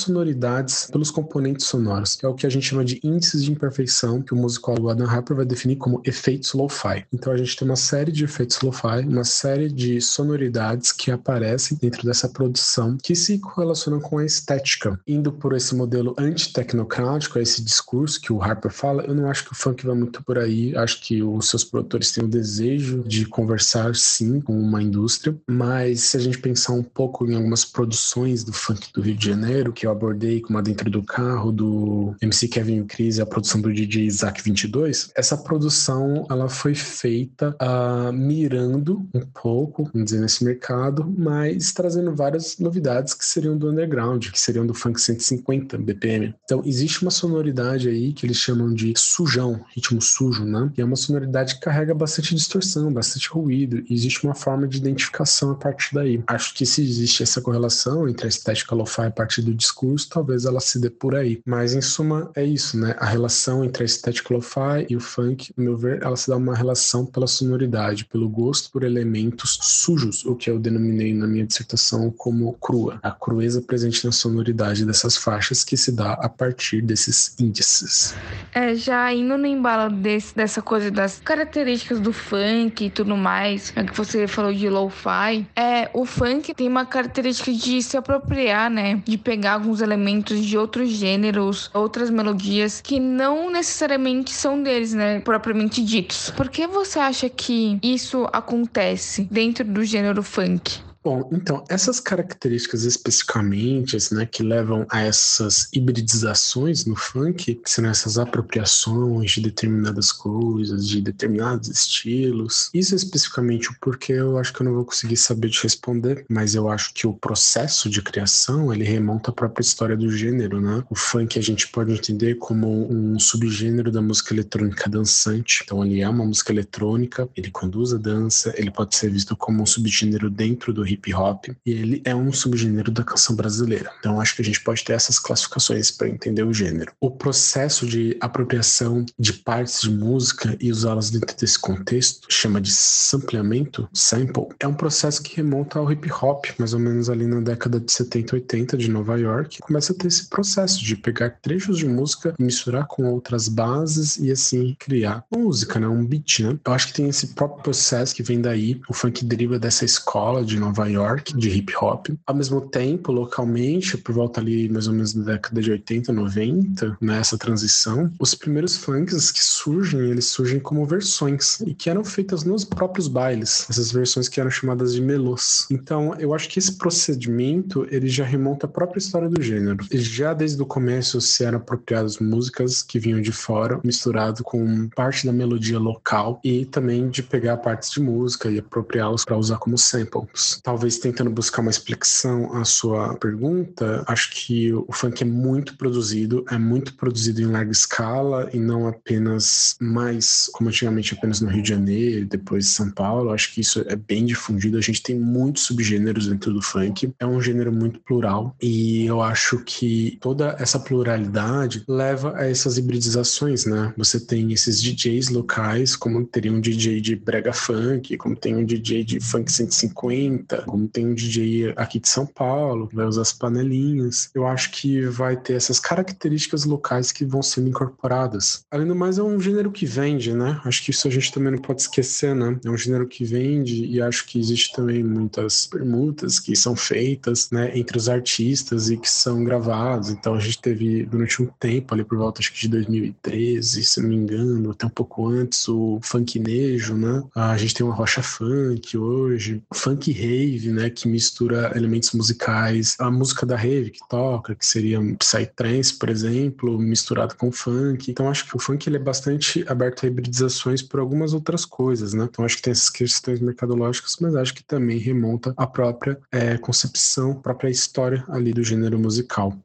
[0.47, 4.21] sonoridades, pelos componentes sonoros, que é o que a gente chama de índices de imperfeição,
[4.21, 7.05] que o musicólogo Adam Harper vai definir como efeitos lo-fi.
[7.11, 11.77] Então, a gente tem uma série de efeitos lo-fi, uma série de sonoridades que aparecem
[11.79, 14.99] dentro dessa produção que se correlacionam com a estética.
[15.07, 19.51] Indo por esse modelo antitecnocrático, esse discurso que o Harper fala, eu não acho que
[19.51, 20.75] o funk vai muito por aí.
[20.75, 26.01] Acho que os seus produtores têm o desejo de conversar sim com uma indústria, mas
[26.01, 29.73] se a gente pensar um pouco em algumas produções do funk do Rio de Janeiro,
[29.73, 33.73] que eu abordei como a Dentro do Carro, do MC Kevin e a produção do
[33.73, 40.43] DJ Isaac 22, essa produção ela foi feita uh, mirando um pouco, vamos dizer, nesse
[40.43, 46.35] mercado, mas trazendo várias novidades que seriam do underground, que seriam do funk 150 BPM.
[46.43, 50.71] Então existe uma sonoridade aí que eles chamam de sujão, ritmo sujo, né?
[50.77, 54.77] E é uma sonoridade que carrega bastante distorção, bastante ruído, e existe uma forma de
[54.77, 56.23] identificação a partir daí.
[56.27, 60.43] Acho que se existe essa correlação entre a estética lo-fi a partir do discurso, talvez
[60.43, 61.41] ela se dê por aí.
[61.45, 62.95] Mas em suma é isso, né?
[62.99, 66.35] A relação entre a estética lo-fi e o funk, no meu ver, ela se dá
[66.35, 71.45] uma relação pela sonoridade, pelo gosto por elementos sujos, o que eu denominei na minha
[71.45, 72.99] dissertação como crua.
[73.01, 78.13] A crueza presente na sonoridade dessas faixas que se dá a partir desses índices.
[78.53, 79.95] É, já indo no embalo
[80.35, 85.47] dessa coisa das características do funk e tudo mais, é que você falou de lo-fi,
[85.55, 89.01] é, o funk tem uma característica de se apropriar, né?
[89.05, 94.93] De pegar alguns elementos elementos de outros gêneros, outras melodias que não necessariamente são deles,
[94.93, 95.19] né?
[95.19, 96.31] Propriamente ditos.
[96.31, 100.86] Por que você acha que isso acontece dentro do gênero funk?
[101.07, 107.85] Bom, então, essas características especificamente, né, que levam a essas hibridizações no funk, que são
[107.85, 114.51] essas apropriações de determinadas coisas, de determinados estilos, isso é especificamente o porquê eu acho
[114.51, 118.01] que eu não vou conseguir saber te responder, mas eu acho que o processo de
[118.01, 120.83] criação, ele remonta à própria história do gênero, né?
[120.89, 126.01] O funk a gente pode entender como um subgênero da música eletrônica dançante, então ele
[126.01, 130.29] é uma música eletrônica, ele conduz a dança, ele pode ser visto como um subgênero
[130.29, 133.91] dentro do hip hip hop e ele é um subgênero da canção brasileira.
[133.99, 136.91] Então acho que a gente pode ter essas classificações para entender o gênero.
[136.99, 142.71] O processo de apropriação de partes de música e usá-las dentro desse contexto chama de
[142.71, 144.47] sampleamento, sample.
[144.59, 147.91] É um processo que remonta ao hip hop, mais ou menos ali na década de
[147.91, 149.59] 70 80 de Nova York.
[149.59, 154.31] Começa a ter esse processo de pegar trechos de música, misturar com outras bases e
[154.31, 155.87] assim criar música, né?
[155.87, 156.57] Um beat, né?
[156.65, 158.79] Eu acho que tem esse próprio processo que vem daí.
[158.89, 162.07] O funk deriva dessa escola de Nova York de hip hop.
[162.25, 166.97] Ao mesmo tempo, localmente, por volta ali mais ou menos da década de 80, 90,
[167.01, 172.03] nessa né, transição, os primeiros funks que surgem, eles surgem como versões e que eram
[172.03, 175.67] feitas nos próprios bailes, essas versões que eram chamadas de melôs.
[175.71, 179.85] Então, eu acho que esse procedimento, ele já remonta à própria história do gênero.
[179.91, 185.25] Já desde o começo se eram apropriadas músicas que vinham de fora, misturado com parte
[185.25, 189.77] da melodia local e também de pegar partes de música e apropriá-las para usar como
[189.77, 195.77] samples talvez tentando buscar uma explicação à sua pergunta, acho que o funk é muito
[195.77, 201.47] produzido, é muito produzido em larga escala e não apenas mais, como antigamente, apenas no
[201.47, 203.29] Rio de Janeiro, depois São Paulo.
[203.29, 204.77] Acho que isso é bem difundido.
[204.77, 207.13] A gente tem muitos subgêneros dentro do funk.
[207.17, 212.77] É um gênero muito plural e eu acho que toda essa pluralidade leva a essas
[212.77, 213.93] hibridizações, né?
[213.95, 218.65] Você tem esses DJs locais, como teria um DJ de brega funk, como tem um
[218.65, 223.21] DJ de funk 150, como tem um DJ aqui de São Paulo, que vai usar
[223.21, 224.29] as panelinhas.
[224.33, 228.65] Eu acho que vai ter essas características locais que vão sendo incorporadas.
[228.71, 230.59] Além do mais, é um gênero que vende, né?
[230.63, 232.59] Acho que isso a gente também não pode esquecer, né?
[232.63, 237.49] É um gênero que vende e acho que existe também muitas permutas que são feitas,
[237.51, 240.09] né, entre os artistas e que são gravados.
[240.09, 244.01] Então a gente teve durante um tempo ali por volta acho que de 2013, se
[244.01, 247.23] não me engano, até um pouco antes o funknejo, né?
[247.35, 252.95] A gente tem uma rocha funk hoje, funk rei rave, né, que mistura elementos musicais,
[252.99, 258.09] a música da rave que toca, que seria psytrance, por exemplo, misturado com funk.
[258.09, 262.13] Então acho que o funk ele é bastante aberto a hibridizações por algumas outras coisas,
[262.13, 262.27] né?
[262.29, 266.57] Então acho que tem essas questões mercadológicas, mas acho que também remonta à própria é,
[266.57, 269.57] concepção, própria história ali do gênero musical.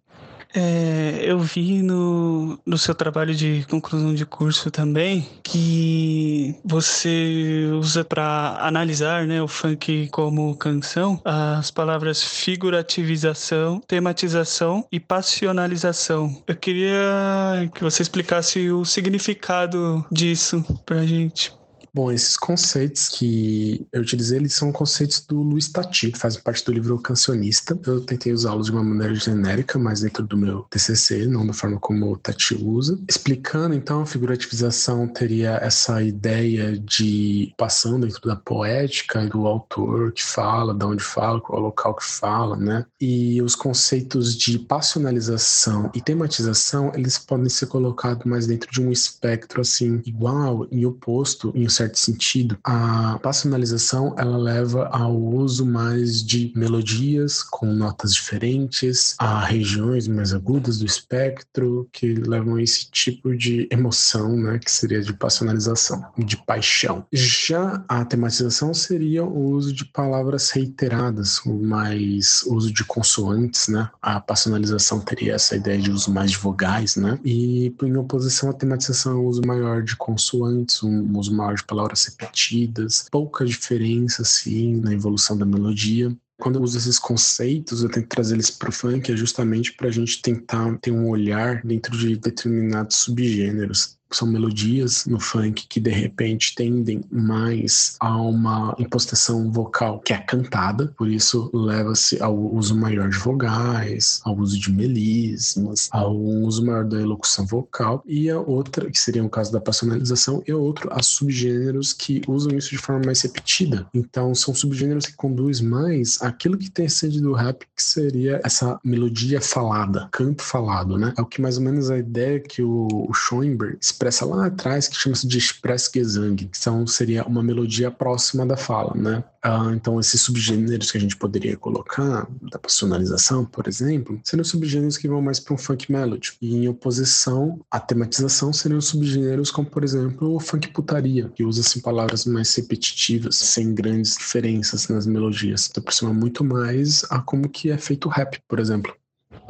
[0.55, 8.05] É, eu vi no, no seu trabalho de conclusão de curso também que você usa
[8.05, 16.43] para analisar né, o funk como canção as palavras figurativização, tematização e passionalização.
[16.47, 21.53] Eu queria que você explicasse o significado disso para gente.
[21.95, 26.65] Bom, esses conceitos que eu utilizei, eles são conceitos do Luiz Tati, que fazem parte
[26.65, 27.79] do livro Cancionista.
[27.87, 31.79] Eu tentei usá-los de uma maneira genérica, mas dentro do meu TCC, não da forma
[31.79, 32.99] como o Tati usa.
[33.07, 40.25] Explicando, então, a figurativização teria essa ideia de passão dentro da poética do autor que
[40.25, 42.87] fala, de onde fala, qual é o local que fala, né?
[42.99, 48.91] E os conceitos de passionalização e tematização, eles podem ser colocados mais dentro de um
[48.91, 55.65] espectro, assim, igual e oposto em um certo sentido, a passionalização ela leva ao uso
[55.65, 62.63] mais de melodias com notas diferentes, a regiões mais agudas do espectro que levam a
[62.63, 67.05] esse tipo de emoção, né, que seria de passionalização, de paixão.
[67.13, 73.89] Já a tematização seria o uso de palavras reiteradas, mais uso de consoantes, né?
[74.01, 77.19] A passionalização teria essa ideia de uso mais de vogais, né?
[77.25, 81.65] E em oposição à tematização, é o uso maior de consoantes, um uso maior de
[81.73, 86.15] palavras repetidas, pouca diferença assim na evolução da melodia.
[86.39, 89.89] Quando eu uso esses conceitos, eu tento trazer eles para o funk, é justamente para
[89.89, 95.81] a gente tentar ter um olhar dentro de determinados subgêneros são melodias no funk que
[95.81, 102.37] de repente tendem mais a uma impostação vocal que é cantada, por isso leva-se ao
[102.37, 108.31] uso maior de vogais, ao uso de melismas, ao uso maior da elocução vocal, e
[108.31, 112.71] a outra, que seria o caso da personalização, e outro, a subgêneros que usam isso
[112.71, 113.87] de forma mais repetida.
[113.95, 118.79] Então, são subgêneros que conduz mais aquilo que tem sede do rap, que seria essa
[118.85, 121.13] melodia falada, canto falado, né?
[121.17, 124.89] É o que mais ou menos a ideia que o, o Schoenberg expressa lá atrás,
[124.89, 129.23] que chama-se de Expressgesang, que são, seria uma melodia próxima da fala, né?
[129.41, 134.97] Ah, então, esses subgêneros que a gente poderia colocar, da personalização, por exemplo, seriam subgêneros
[134.99, 136.33] que vão mais para um funk melody.
[136.41, 141.61] E em oposição à tematização, seriam subgêneros como, por exemplo, o funk putaria, que usa
[141.61, 145.69] assim, palavras mais repetitivas, sem grandes diferenças nas melodias.
[145.71, 148.95] Então, aproxima muito mais a como que é feito o rap, por exemplo.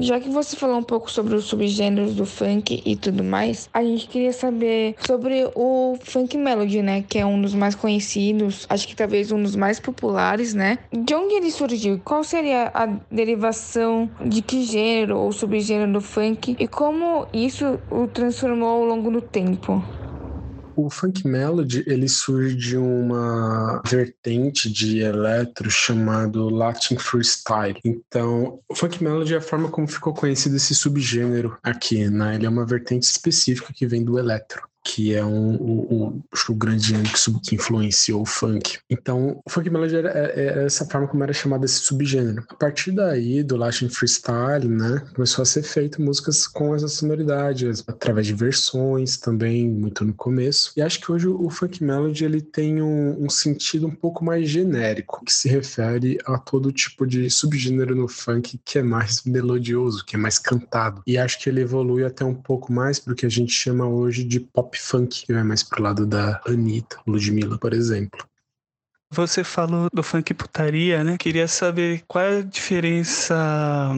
[0.02, 3.84] Já que você falou um pouco sobre os subgêneros do funk e tudo mais, a
[3.84, 7.04] gente queria saber sobre o funk melody, né?
[7.08, 10.80] Que é um dos mais conhecidos, acho que talvez um dos mais populares, né?
[10.92, 12.00] De onde ele surgiu?
[12.04, 18.08] Qual seria a derivação de que gênero ou subgênero do funk e como isso o
[18.08, 19.80] transformou ao longo do tempo?
[20.74, 27.78] O funk melody ele surge de uma vertente de eletro chamado Latin freestyle.
[27.84, 32.34] Então, o funk melody é a forma como ficou conhecido esse subgênero aqui, né?
[32.34, 36.54] Ele é uma vertente específica que vem do eletro que é um, um, um, o
[36.54, 38.78] grande gênero que, que, influenciou o funk.
[38.90, 42.44] Então, o funk melody era, era, é, é essa forma como era chamado esse subgênero.
[42.48, 47.70] A partir daí, do Latin Freestyle, né, começou a ser feito músicas com essa sonoridade,
[47.86, 50.72] através de versões também, muito no começo.
[50.76, 54.48] E acho que hoje o funk melody ele tem um, um sentido um pouco mais
[54.48, 60.04] genérico, que se refere a todo tipo de subgênero no funk que é mais melodioso,
[60.04, 61.02] que é mais cantado.
[61.06, 63.86] E acho que ele evolui até um pouco mais para o que a gente chama
[63.86, 68.26] hoje de pop pop funk, que vai mais pro lado da Anitta, Ludmilla, por exemplo.
[69.10, 71.18] Você falou do funk putaria, né?
[71.18, 73.90] Queria saber qual é a diferença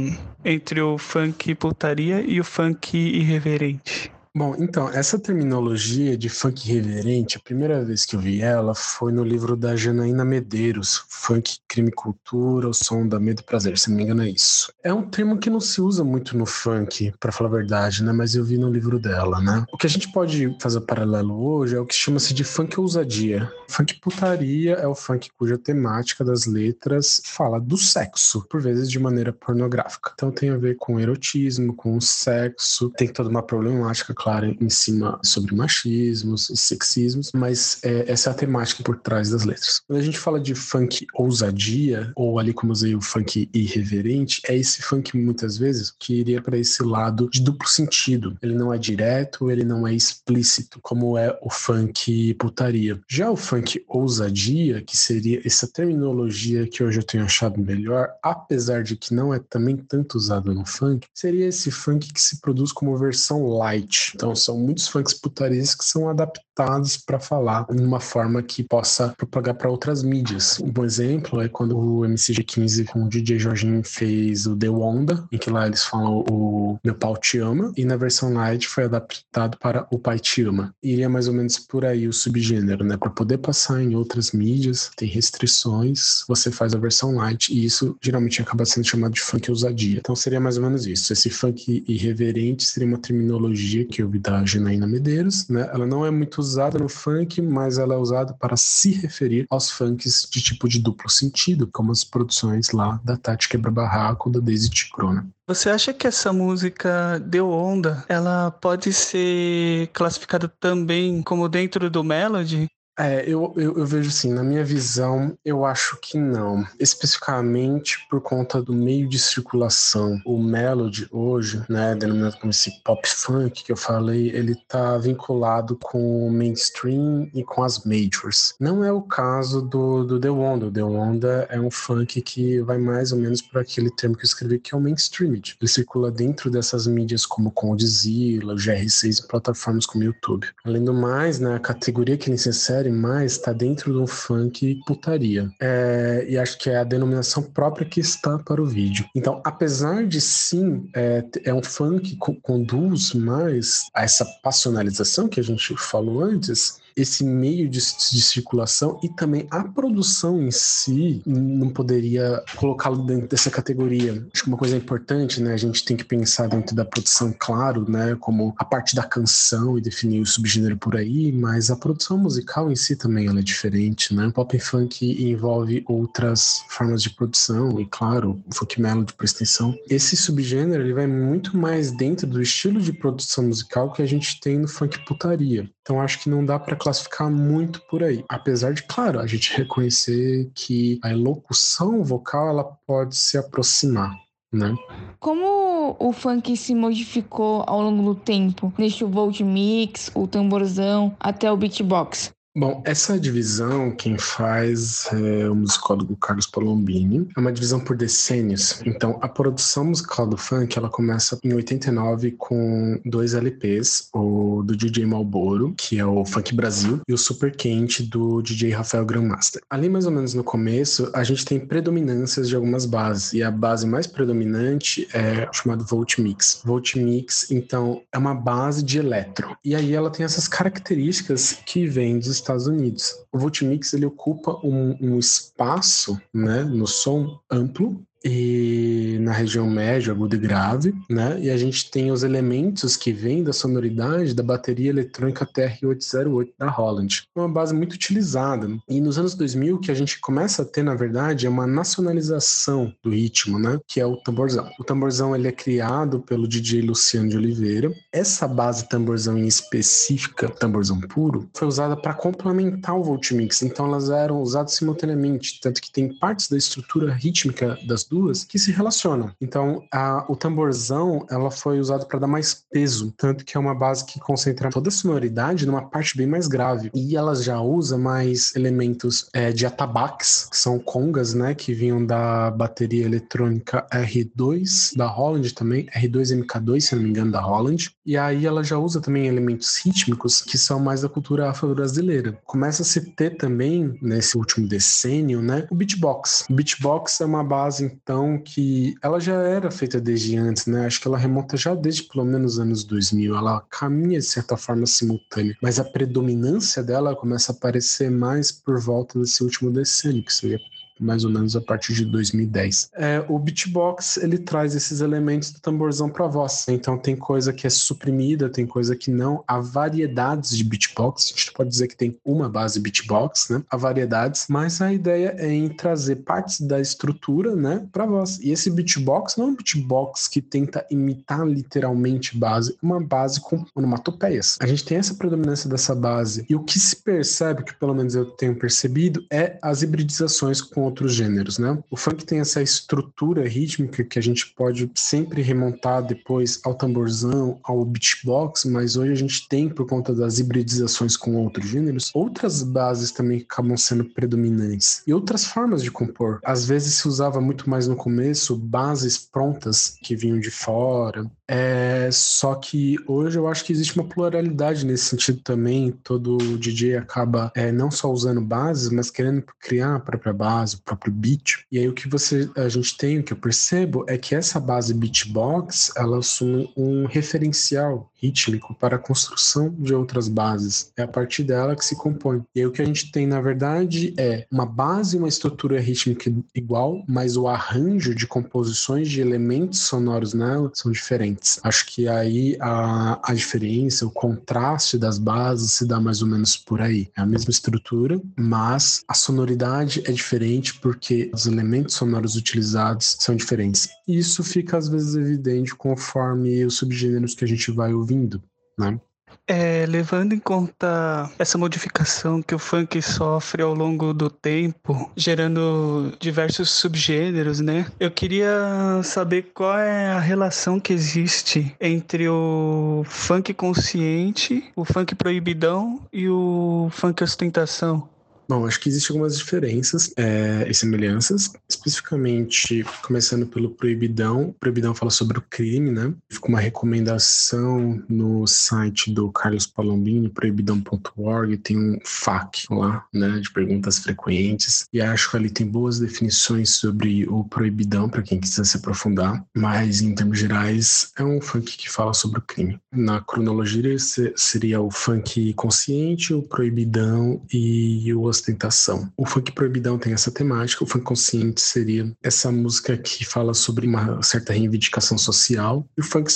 [0.45, 4.13] entre o funk putaria e o funk irreverente.
[4.37, 9.13] Bom, então, essa terminologia de funk reverente, a primeira vez que eu vi ela foi
[9.13, 13.79] no livro da Janaína Medeiros, Funk, Crime e Cultura, o som da medo e prazer,
[13.79, 14.73] se não me engano é isso.
[14.83, 18.13] É um termo que não se usa muito no funk, para falar a verdade, né?
[18.13, 19.65] Mas eu vi no livro dela, né?
[19.73, 23.49] O que a gente pode fazer paralelo hoje é o que chama-se de funk ousadia.
[23.69, 28.99] Funk putaria é o funk cuja temática das letras fala do sexo, por vezes de
[28.99, 30.11] maneira pornográfica.
[30.13, 35.21] Então tem a ver com erotismo, com sexo, tem toda uma problemática clara em cima
[35.23, 39.83] sobre machismos e sexismos, mas é, essa é a temática por trás das letras.
[39.87, 44.41] Quando a gente fala de funk ousadia, ou ali como eu usei o funk irreverente,
[44.49, 48.35] é esse funk muitas vezes que iria para esse lado de duplo sentido.
[48.41, 52.99] Ele não é direto, ele não é explícito, como é o funk putaria.
[53.07, 58.83] Já o funk ousadia, que seria essa terminologia que hoje eu tenho achado melhor, apesar
[58.83, 62.73] de que não é também tanto usado no funk, seria esse funk que se produz
[62.73, 68.01] como versão light, então são muitos funks putarias que são adaptados para falar de uma
[68.01, 70.61] forma que possa propagar para outras mídias.
[70.61, 75.27] Um bom exemplo é quando o MCG15 com o DJ Jorginho fez o The Wanda,
[75.33, 78.85] em que lá eles falam o Meu Pau Te Ama, e na versão light foi
[78.85, 80.75] adaptado para O Pai Te Ama.
[80.83, 82.97] Iria mais ou menos por aí o subgênero, né?
[82.97, 87.97] Para poder passar em outras mídias, tem restrições, você faz a versão light, e isso
[88.01, 89.99] geralmente acaba sendo chamado de funk ousadia.
[89.99, 91.13] Então seria mais ou menos isso.
[91.13, 95.69] Esse funk irreverente seria uma terminologia que eu vi da Janaína Medeiros, né?
[95.73, 99.71] Ela não é muito usada no funk, mas ela é usada para se referir aos
[99.71, 104.41] funks de tipo de duplo sentido, como as produções lá da Tati Quebra Barraco, da
[104.41, 105.27] Daisy Ticrona.
[105.47, 112.03] Você acha que essa música Deu Onda, ela pode ser classificada também como dentro do
[112.03, 112.67] Melody?
[112.99, 116.65] É, eu, eu, eu, vejo assim, na minha visão, eu acho que não.
[116.79, 120.21] Especificamente por conta do meio de circulação.
[120.25, 125.77] O Melody hoje, né, denominado como esse pop funk que eu falei, ele tá vinculado
[125.83, 128.55] com o mainstream e com as majors.
[128.61, 130.69] Não é o caso do, do The Wonder.
[130.69, 134.23] O The Wonder é um funk que vai mais ou menos por aquele termo que
[134.23, 135.35] eu escrevi, que é o mainstream.
[135.35, 140.47] Ele circula dentro dessas mídias como Condzilla, o GR6 e plataformas como o YouTube.
[140.65, 142.53] Além do mais, né, a categoria que ele se
[142.93, 145.51] mais está dentro do funk putaria.
[145.61, 149.07] É, e acho que é a denominação própria que está para o vídeo.
[149.15, 155.41] Então, apesar de sim, é, é um funk que conduz mais a essa passionalização que
[155.41, 161.23] a gente falou antes, esse meio de, de circulação e também a produção em si
[161.27, 164.27] não poderia colocá-lo dentro dessa categoria.
[164.33, 165.55] Acho que uma coisa importante, né?
[165.55, 168.17] A gente tem que pensar dentro da produção, claro, né?
[168.21, 172.71] Como a parte da canção e definir o subgênero por aí, mas a produção musical
[172.71, 174.31] em si também ela é diferente, né?
[174.35, 179.75] Pop funk envolve outras formas de produção e, claro, o funk melody por extensão.
[179.89, 184.41] Esse subgênero ele vai muito mais dentro do estilo de produção musical que a gente
[184.41, 185.69] tem no funk putaria.
[185.83, 188.23] Então acho que não dá para classificar muito por aí.
[188.29, 194.15] Apesar de, claro, a gente reconhecer que a elocução vocal ela pode se aproximar.
[194.53, 194.73] Né?
[195.19, 201.17] Como o funk se modificou ao longo do tempo, desde o volt mix, o tamborzão
[201.19, 202.33] até o beatbox?
[202.57, 207.27] Bom, essa divisão quem faz é o musicólogo Carlos Palombini.
[207.37, 208.81] É uma divisão por decênios.
[208.87, 214.77] Então, a produção musical do funk, ela começa em 89 com dois LPs, o do
[214.77, 219.61] DJ Malboro, que é o Funk Brasil, e o Super Quente do DJ Rafael Grandmaster.
[219.69, 223.51] Ali, mais ou menos no começo, a gente tem predominâncias de algumas bases, e a
[223.51, 226.61] base mais predominante é chamada Volt Mix.
[226.65, 229.57] Volt Mix, então, é uma base de eletro.
[229.65, 233.19] E aí ela tem essas características que vêm dos Estados Unidos.
[233.33, 240.13] O Voltimix ele ocupa um, um espaço né, no som amplo e na região média,
[240.13, 241.39] aguda e grave, né?
[241.41, 246.71] E a gente tem os elementos que vêm da sonoridade da bateria eletrônica TR-808 da
[246.71, 247.25] Holland.
[247.35, 248.69] Uma base muito utilizada.
[248.89, 252.95] E nos anos 2000 que a gente começa a ter, na verdade, é uma nacionalização
[253.03, 253.79] do ritmo, né?
[253.87, 254.71] Que é o tamborzão.
[254.79, 257.93] O tamborzão ele é criado pelo DJ Luciano de Oliveira.
[258.13, 263.63] Essa base tamborzão em específica, tamborzão puro, foi usada para complementar o Voltimix.
[263.63, 268.45] Então elas eram usadas simultaneamente, tanto que tem partes da estrutura rítmica das duas duas
[268.45, 269.33] que se relacionam.
[269.41, 273.75] Então, a, o tamborzão ela foi usado para dar mais peso, tanto que é uma
[273.75, 276.91] base que concentra toda a sonoridade numa parte bem mais grave.
[276.95, 282.07] E ela já usa mais elementos é, de atabaques, que são congas, né, que vinham
[282.07, 287.91] da bateria eletrônica R2 da Holland também, R2 MK2, se não me engano, da Holland.
[288.07, 292.39] E aí ela já usa também elementos rítmicos que são mais da cultura afro-brasileira.
[292.45, 296.45] Começa a se ter também nesse último decênio, né, o beatbox.
[296.49, 300.85] O beatbox é uma base então que ela já era feita desde antes, né?
[300.85, 303.35] Acho que ela remonta já desde pelo menos os anos 2000.
[303.35, 308.79] Ela caminha de certa forma simultânea, mas a predominância dela começa a aparecer mais por
[308.79, 310.61] volta desse último decênio, que seria
[311.01, 312.91] mais ou menos a partir de 2010.
[312.95, 316.67] É, o beatbox ele traz esses elementos do tamborzão para voz.
[316.69, 319.43] Então tem coisa que é suprimida, tem coisa que não.
[319.47, 321.33] Há variedades de beatbox.
[321.35, 323.63] A gente pode dizer que tem uma base beatbox, né?
[323.71, 328.39] Há variedades, mas a ideia é em trazer partes da estrutura, né, para voz.
[328.41, 333.41] E esse beatbox não é um beatbox que tenta imitar literalmente base, é uma base
[333.41, 334.57] com onomatopeias.
[334.61, 338.15] A gente tem essa predominância dessa base e o que se percebe, que pelo menos
[338.15, 341.79] eu tenho percebido, é as hibridizações com outros gêneros, né?
[341.91, 347.59] O funk tem essa estrutura rítmica que a gente pode sempre remontar depois ao tamborzão,
[347.63, 352.63] ao beatbox, mas hoje a gente tem, por conta das hibridizações com outros gêneros, outras
[352.63, 356.41] bases também que acabam sendo predominantes e outras formas de compor.
[356.45, 362.09] Às vezes se usava muito mais no começo bases prontas que vinham de fora, é,
[362.11, 365.93] só que hoje eu acho que existe uma pluralidade nesse sentido também.
[366.03, 370.83] Todo DJ acaba é, não só usando bases, mas querendo criar a própria base, o
[370.83, 371.65] próprio beat.
[371.71, 374.59] E aí o que você a gente tem, o que eu percebo, é que essa
[374.59, 380.93] base beatbox ela assume um referencial rítmico para a construção de outras bases.
[380.97, 382.43] É a partir dela que se compõe.
[382.55, 385.79] E aí o que a gente tem, na verdade, é uma base e uma estrutura
[385.79, 391.61] rítmica igual, mas o arranjo de composições de elementos sonoros nela são diferentes diferentes.
[391.63, 396.57] Acho que aí a, a diferença, o contraste das bases se dá mais ou menos
[396.57, 397.09] por aí.
[397.17, 403.37] É a mesma estrutura, mas a sonoridade é diferente porque os elementos sonoros utilizados são
[403.37, 403.89] diferentes.
[404.07, 408.43] Isso fica às vezes evidente conforme os subgêneros que a gente vai ouvindo,
[408.79, 409.01] né?
[409.47, 416.13] É, levando em conta essa modificação que o funk sofre ao longo do tempo, gerando
[416.19, 417.87] diversos subgêneros, né?
[418.01, 425.15] Eu queria saber qual é a relação que existe entre o funk consciente, o funk
[425.15, 428.09] proibidão e o funk ostentação.
[428.49, 434.49] Bom, acho que existem algumas diferenças é, e semelhanças, especificamente começando pelo proibidão.
[434.49, 436.13] O proibidão fala sobre o crime, né?
[436.29, 443.51] Fica uma recomendação no site do Carlos Palombini, proibidão.org, tem um FAQ lá, né, de
[443.51, 444.87] perguntas frequentes.
[444.93, 449.45] E acho que ali tem boas definições sobre o proibidão para quem quiser se aprofundar,
[449.57, 452.79] mas em termos gerais é um funk que fala sobre o crime.
[452.93, 453.97] Na cronologia
[454.37, 459.11] seria o funk consciente, o proibidão e o ostentação.
[459.17, 463.87] O funk proibidão tem essa temática, o funk consciente seria essa música que fala sobre
[463.87, 466.31] uma certa reivindicação social, e o funk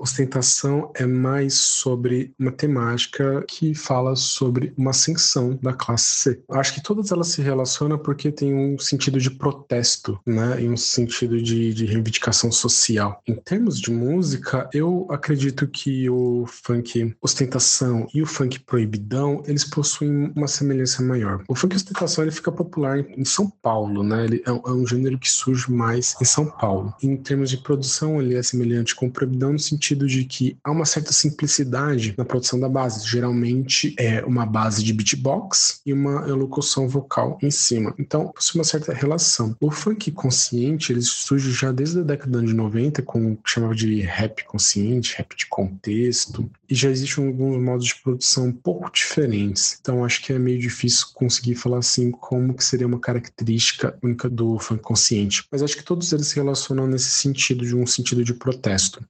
[0.00, 6.40] ostentação é mais sobre uma temática que fala sobre uma ascensão da classe C.
[6.50, 10.76] Acho que todas elas se relacionam porque tem um sentido de protesto, né, e um
[10.76, 13.22] sentido de, de reivindicação social.
[13.26, 19.64] Em termos de música, eu acredito que o funk ostentação e o funk proibidão, eles
[19.64, 24.24] possuem uma semelhança maior O funk ostentação ele fica popular em São Paulo, né?
[24.24, 26.94] Ele é um, é um, gênero que surge mais em São Paulo.
[27.02, 30.70] Em termos de produção, ele é semelhante com o proibidão no sentido de que há
[30.70, 33.06] uma certa simplicidade na produção da base.
[33.06, 37.94] Geralmente é uma base de beatbox e uma elocução vocal em cima.
[37.98, 39.56] Então, possui uma certa relação.
[39.60, 43.74] O funk consciente, ele surge já desde a década de 90 com o que chamava
[43.74, 48.90] de rap consciente, rap de contexto, e já existem alguns modos de produção um pouco
[48.92, 49.78] diferentes.
[49.80, 54.30] Então, acho que é meio difícil conseguir falar assim como que seria uma característica única
[54.30, 55.44] do funk consciente.
[55.50, 59.04] Mas acho que todos eles se relacionam nesse sentido, de um sentido de protesto.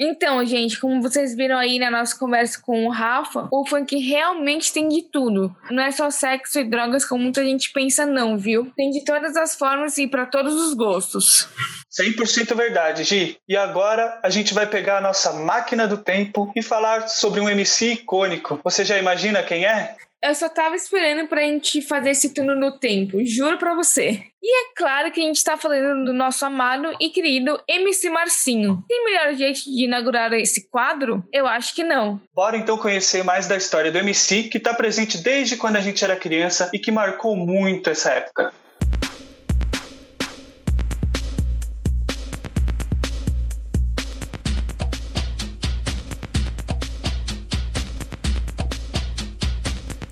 [0.00, 4.72] Então, gente, como vocês viram aí na nossa conversa com o Rafa, o funk realmente
[4.72, 5.54] tem de tudo.
[5.72, 8.72] Não é só sexo e drogas como muita gente pensa, não, viu?
[8.76, 11.48] Tem de todas as formas e para todos os gostos.
[11.90, 13.38] 100% verdade, Gi.
[13.48, 17.48] E agora a gente vai pegar a nossa máquina do tempo e falar sobre um
[17.48, 18.60] MC icônico.
[18.62, 19.96] Você já imagina quem é?
[20.22, 24.20] Eu só tava esperando pra gente fazer esse turno no tempo, juro pra você.
[24.42, 28.82] E é claro que a gente tá falando do nosso amado e querido MC Marcinho.
[28.88, 31.24] Tem melhor jeito de inaugurar esse quadro?
[31.32, 32.20] Eu acho que não.
[32.34, 36.02] Bora então conhecer mais da história do MC, que tá presente desde quando a gente
[36.02, 38.52] era criança e que marcou muito essa época.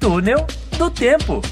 [0.07, 0.47] Túnel
[0.79, 1.43] do Tempo.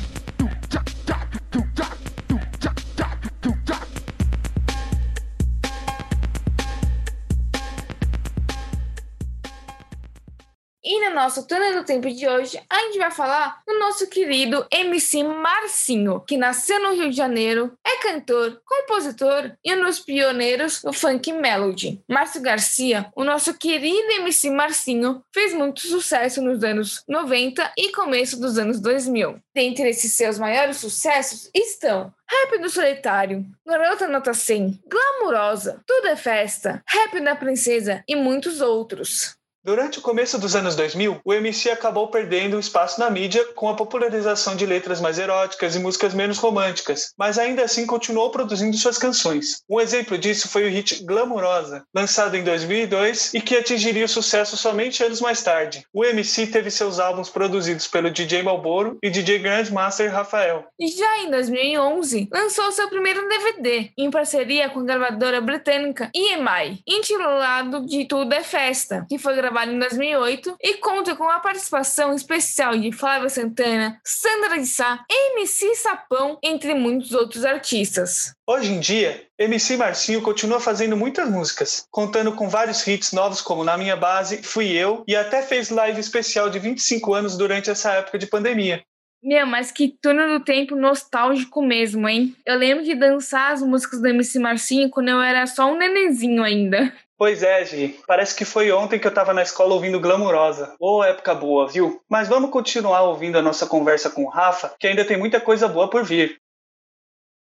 [11.14, 15.22] No nosso túnel do tempo de hoje, a gente vai falar do nosso querido MC
[15.22, 20.92] Marcinho, que nasceu no Rio de Janeiro, é cantor, compositor e um dos pioneiros do
[20.92, 22.02] funk melody.
[22.08, 28.40] Márcio Garcia, o nosso querido MC Marcinho, fez muito sucesso nos anos 90 e começo
[28.40, 29.38] dos anos 2000.
[29.54, 36.16] Dentre esses seus maiores sucessos estão Rap do Solitário, Garota Nota 100, Glamurosa, Tudo é
[36.16, 39.36] Festa, Rap da Princesa e muitos outros.
[39.64, 43.74] Durante o começo dos anos 2000, o MC acabou perdendo espaço na mídia com a
[43.74, 48.98] popularização de letras mais eróticas e músicas menos românticas, mas ainda assim continuou produzindo suas
[48.98, 49.62] canções.
[49.66, 54.54] Um exemplo disso foi o hit Glamurosa, lançado em 2002 e que atingiria o sucesso
[54.54, 55.86] somente anos mais tarde.
[55.94, 60.66] O MC teve seus álbuns produzidos pelo DJ Malboro e DJ Grandmaster Rafael.
[60.78, 67.86] Já em 2011, lançou seu primeiro DVD, em parceria com a gravadora britânica EMI, intitulado
[67.86, 72.12] De Tudo é Festa, que foi gravado trabalho em 2008 e conta com a participação
[72.12, 78.34] especial de Flávia Santana, Sandra de Sá, MC Sapão, entre muitos outros artistas.
[78.44, 83.62] Hoje em dia, MC Marcinho continua fazendo muitas músicas, contando com vários hits novos como
[83.62, 87.92] Na Minha Base, Fui Eu e até fez live especial de 25 anos durante essa
[87.92, 88.82] época de pandemia.
[89.22, 92.36] Meu, mas que túnel do tempo nostálgico mesmo, hein?
[92.44, 96.42] Eu lembro de dançar as músicas do MC Marcinho quando eu era só um nenenzinho
[96.42, 96.92] ainda.
[97.16, 98.00] Pois é, Gi.
[98.06, 100.74] Parece que foi ontem que eu tava na escola ouvindo Glamurosa.
[100.80, 102.00] Ô, época boa, viu?
[102.08, 105.68] Mas vamos continuar ouvindo a nossa conversa com o Rafa, que ainda tem muita coisa
[105.68, 106.40] boa por vir.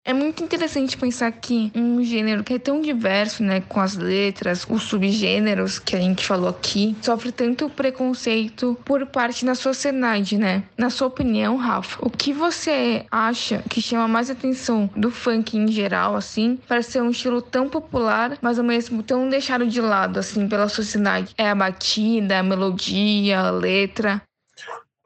[0.08, 4.64] É muito interessante pensar que um gênero que é tão diverso, né, com as letras,
[4.70, 10.62] os subgêneros que a gente falou aqui, sofre tanto preconceito por parte da sociedade, né?
[10.78, 15.66] Na sua opinião, Rafa, o que você acha que chama mais atenção do funk em
[15.66, 20.20] geral, assim, para ser um estilo tão popular, mas ao mesmo tão deixado de lado,
[20.20, 21.34] assim, pela sociedade?
[21.36, 24.22] É a batida, a melodia, a letra?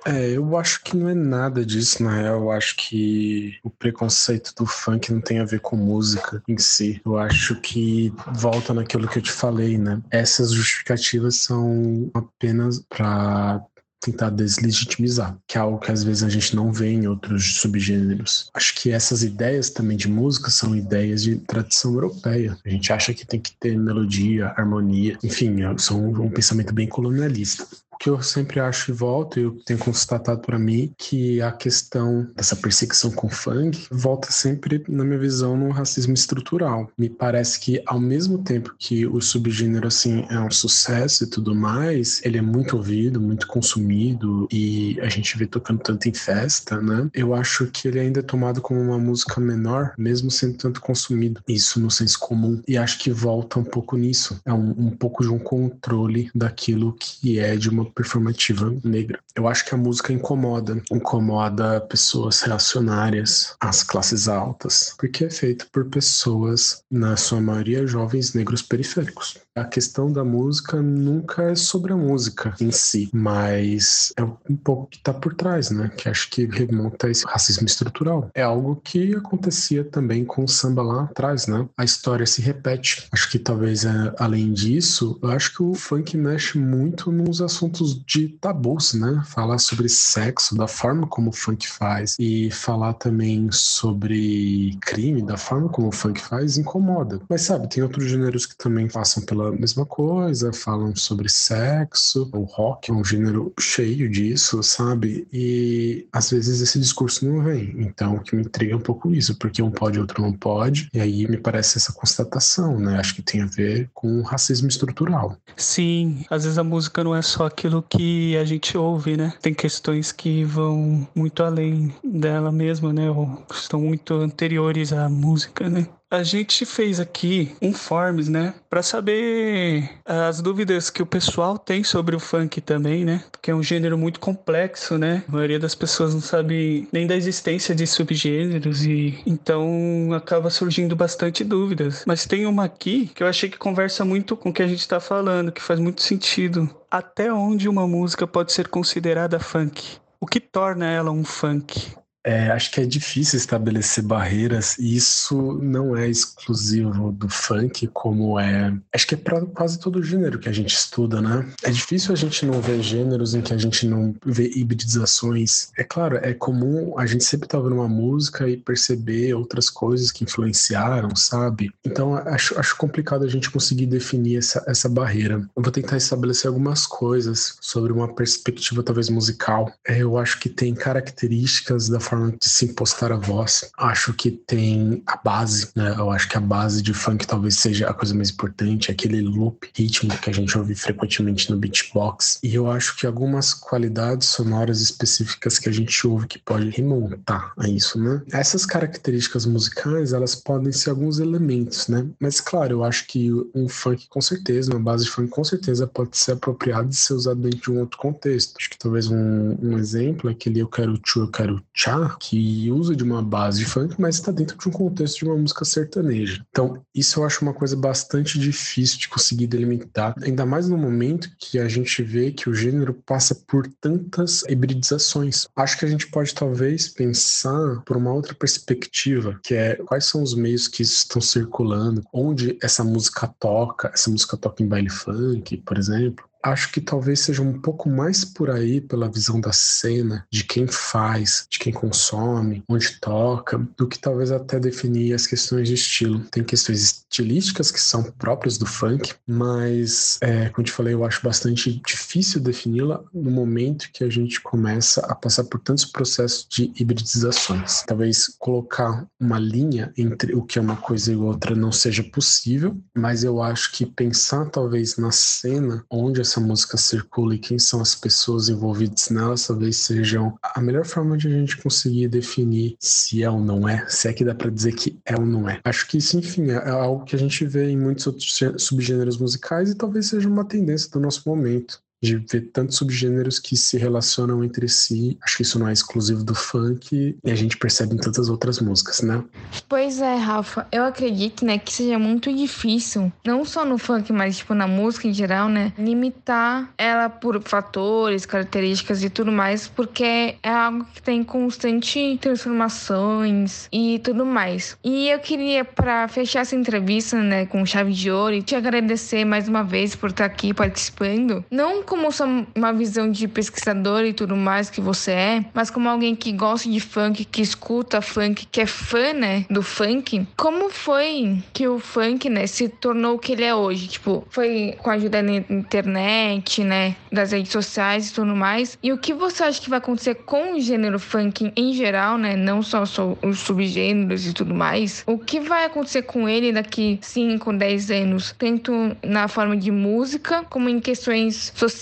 [0.07, 2.41] É, eu acho que não é nada disso, na real.
[2.41, 7.01] Eu acho que o preconceito do funk não tem a ver com música em si.
[7.05, 10.01] Eu acho que volta naquilo que eu te falei, né?
[10.11, 13.63] Essas justificativas são apenas para
[14.03, 18.51] tentar deslegitimizar, que é algo que às vezes a gente não vê em outros subgêneros.
[18.55, 22.57] Acho que essas ideias também de música são ideias de tradição europeia.
[22.65, 27.67] A gente acha que tem que ter melodia, harmonia, enfim, são um pensamento bem colonialista
[28.01, 32.57] que eu sempre acho e volto, eu tenho constatado para mim, que a questão dessa
[32.57, 36.91] perseguição com funk volta sempre, na minha visão, no racismo estrutural.
[36.97, 41.55] Me parece que, ao mesmo tempo que o subgênero, assim, é um sucesso e tudo
[41.55, 46.81] mais, ele é muito ouvido, muito consumido, e a gente vê tocando tanto em festa,
[46.81, 47.11] né?
[47.13, 51.43] Eu acho que ele ainda é tomado como uma música menor, mesmo sendo tanto consumido.
[51.47, 52.63] Isso no senso comum.
[52.67, 54.41] E acho que volta um pouco nisso.
[54.47, 59.19] É um, um pouco de um controle daquilo que é de uma performativa negra.
[59.35, 65.67] Eu acho que a música incomoda, incomoda pessoas reacionárias às classes altas, porque é feito
[65.71, 69.39] por pessoas, na sua maioria, jovens negros periféricos.
[69.57, 74.87] A questão da música nunca é sobre a música em si, mas é um pouco
[74.87, 75.91] que está por trás, né?
[75.97, 78.31] Que acho que remonta a esse racismo estrutural.
[78.35, 81.69] É algo que acontecia também com o samba lá atrás, né?
[81.77, 83.09] A história se repete.
[83.13, 87.80] Acho que talvez, é, além disso, eu acho que o funk mexe muito nos assuntos
[88.07, 89.23] de tabus, né?
[89.27, 95.37] Falar sobre sexo, da forma como o funk faz, e falar também sobre crime, da
[95.37, 97.21] forma como o funk faz, incomoda.
[97.29, 102.29] Mas sabe, tem outros gêneros que também passam pela mesma coisa, falam sobre sexo.
[102.33, 105.27] O rock é um gênero cheio disso, sabe?
[105.33, 107.75] E às vezes esse discurso não vem.
[107.79, 110.89] Então, o que me intriga é um pouco isso, porque um pode, outro não pode.
[110.93, 112.99] E aí me parece essa constatação, né?
[112.99, 115.37] Acho que tem a ver com racismo estrutural.
[115.57, 119.33] Sim, às vezes a música não é só aquilo que a gente ouve, né?
[119.41, 123.11] Tem questões que vão muito além dela mesma, né?
[123.11, 125.87] Ou estão muito anteriores à música, né?
[126.11, 131.85] A gente fez aqui um forms, né, para saber as dúvidas que o pessoal tem
[131.85, 133.23] sobre o funk também, né?
[133.41, 135.23] Que é um gênero muito complexo, né?
[135.29, 140.97] A maioria das pessoas não sabe nem da existência de subgêneros e então acaba surgindo
[140.97, 142.05] bastante dúvidas.
[142.05, 144.81] Mas tem uma aqui que eu achei que conversa muito com o que a gente
[144.81, 146.69] está falando, que faz muito sentido.
[146.91, 149.99] Até onde uma música pode ser considerada funk?
[150.21, 152.00] O que torna ela um funk?
[152.25, 158.39] É, acho que é difícil estabelecer barreiras e isso não é exclusivo do funk, como
[158.39, 158.75] é.
[158.95, 161.49] Acho que é para quase todo gênero que a gente estuda, né?
[161.63, 165.71] É difícil a gente não ver gêneros em que a gente não vê hibridizações.
[165.79, 169.71] É claro, é comum a gente sempre estar tá ouvindo uma música e perceber outras
[169.71, 171.71] coisas que influenciaram, sabe?
[171.85, 175.35] Então acho, acho complicado a gente conseguir definir essa, essa barreira.
[175.57, 179.73] Eu vou tentar estabelecer algumas coisas sobre uma perspectiva talvez musical.
[179.87, 183.71] É, eu acho que tem características da forma de se impostar a voz.
[183.79, 185.95] Acho que tem a base, né?
[185.97, 189.71] Eu acho que a base de funk talvez seja a coisa mais importante, aquele loop
[189.77, 192.41] ritmo que a gente ouve frequentemente no beatbox.
[192.43, 197.53] E eu acho que algumas qualidades sonoras específicas que a gente ouve que pode remontar
[197.57, 198.23] a isso, né?
[198.33, 202.07] Essas características musicais, elas podem ser alguns elementos, né?
[202.19, 205.87] Mas claro, eu acho que um funk com certeza, uma base de funk com certeza
[205.87, 208.57] pode ser apropriado de ser usado dentro de um outro contexto.
[208.59, 212.71] Acho que talvez um, um exemplo é aquele eu quero tchu, eu quero tchá, que
[212.71, 215.65] usa de uma base de funk, mas está dentro de um contexto de uma música
[215.65, 216.45] sertaneja.
[216.51, 221.31] Então, isso eu acho uma coisa bastante difícil de conseguir delimitar, ainda mais no momento
[221.39, 225.47] que a gente vê que o gênero passa por tantas hibridizações.
[225.57, 230.23] Acho que a gente pode talvez pensar por uma outra perspectiva, que é quais são
[230.23, 235.57] os meios que estão circulando, onde essa música toca, essa música toca em baile funk,
[235.59, 240.27] por exemplo, acho que talvez seja um pouco mais por aí pela visão da cena,
[240.31, 245.69] de quem faz, de quem consome, onde toca, do que talvez até definir as questões
[245.69, 246.21] de estilo.
[246.31, 251.23] Tem questões estilísticas que são próprias do funk, mas, é, como te falei, eu acho
[251.23, 256.73] bastante difícil defini-la no momento que a gente começa a passar por tantos processos de
[256.77, 257.83] hibridizações.
[257.87, 262.77] Talvez colocar uma linha entre o que é uma coisa e outra não seja possível,
[262.97, 267.81] mas eu acho que pensar talvez na cena onde essa música circula e quem são
[267.81, 273.23] as pessoas envolvidas nela, talvez sejam a melhor forma de a gente conseguir definir se
[273.25, 275.61] é ou não é, se é que dá para dizer que é ou não é.
[275.65, 279.71] Acho que isso, enfim, é algo que a gente vê em muitos outros subgêneros musicais
[279.71, 284.43] e talvez seja uma tendência do nosso momento de ver tantos subgêneros que se relacionam
[284.43, 285.19] entre si.
[285.23, 288.61] Acho que isso não é exclusivo do funk e a gente percebe em tantas outras
[288.61, 289.23] músicas, né?
[289.69, 290.67] Pois é, Rafa.
[290.73, 295.09] Eu acredito, né, que seja muito difícil, não só no funk, mas tipo na música
[295.09, 301.03] em geral, né, limitar ela por fatores, características e tudo mais, porque é algo que
[301.03, 304.77] tem constante transformações e tudo mais.
[304.83, 309.49] E eu queria para fechar essa entrevista, né, com chave de ouro te agradecer mais
[309.49, 311.45] uma vez por estar aqui participando.
[311.51, 312.09] Não como
[312.55, 316.71] uma visão de pesquisador e tudo mais que você é, mas como alguém que gosta
[316.71, 321.81] de funk, que escuta funk, que é fã, né, do funk, como foi que o
[321.81, 323.89] funk, né, se tornou o que ele é hoje?
[323.89, 328.79] Tipo, foi com a ajuda da internet, né, das redes sociais e tudo mais.
[328.81, 332.37] E o que você acha que vai acontecer com o gênero funk em geral, né,
[332.37, 335.03] não só os subgêneros e tudo mais?
[335.09, 338.73] O que vai acontecer com ele daqui 5, 10 anos, tanto
[339.03, 341.80] na forma de música como em questões sociais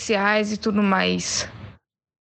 [0.53, 1.49] e tudo mais?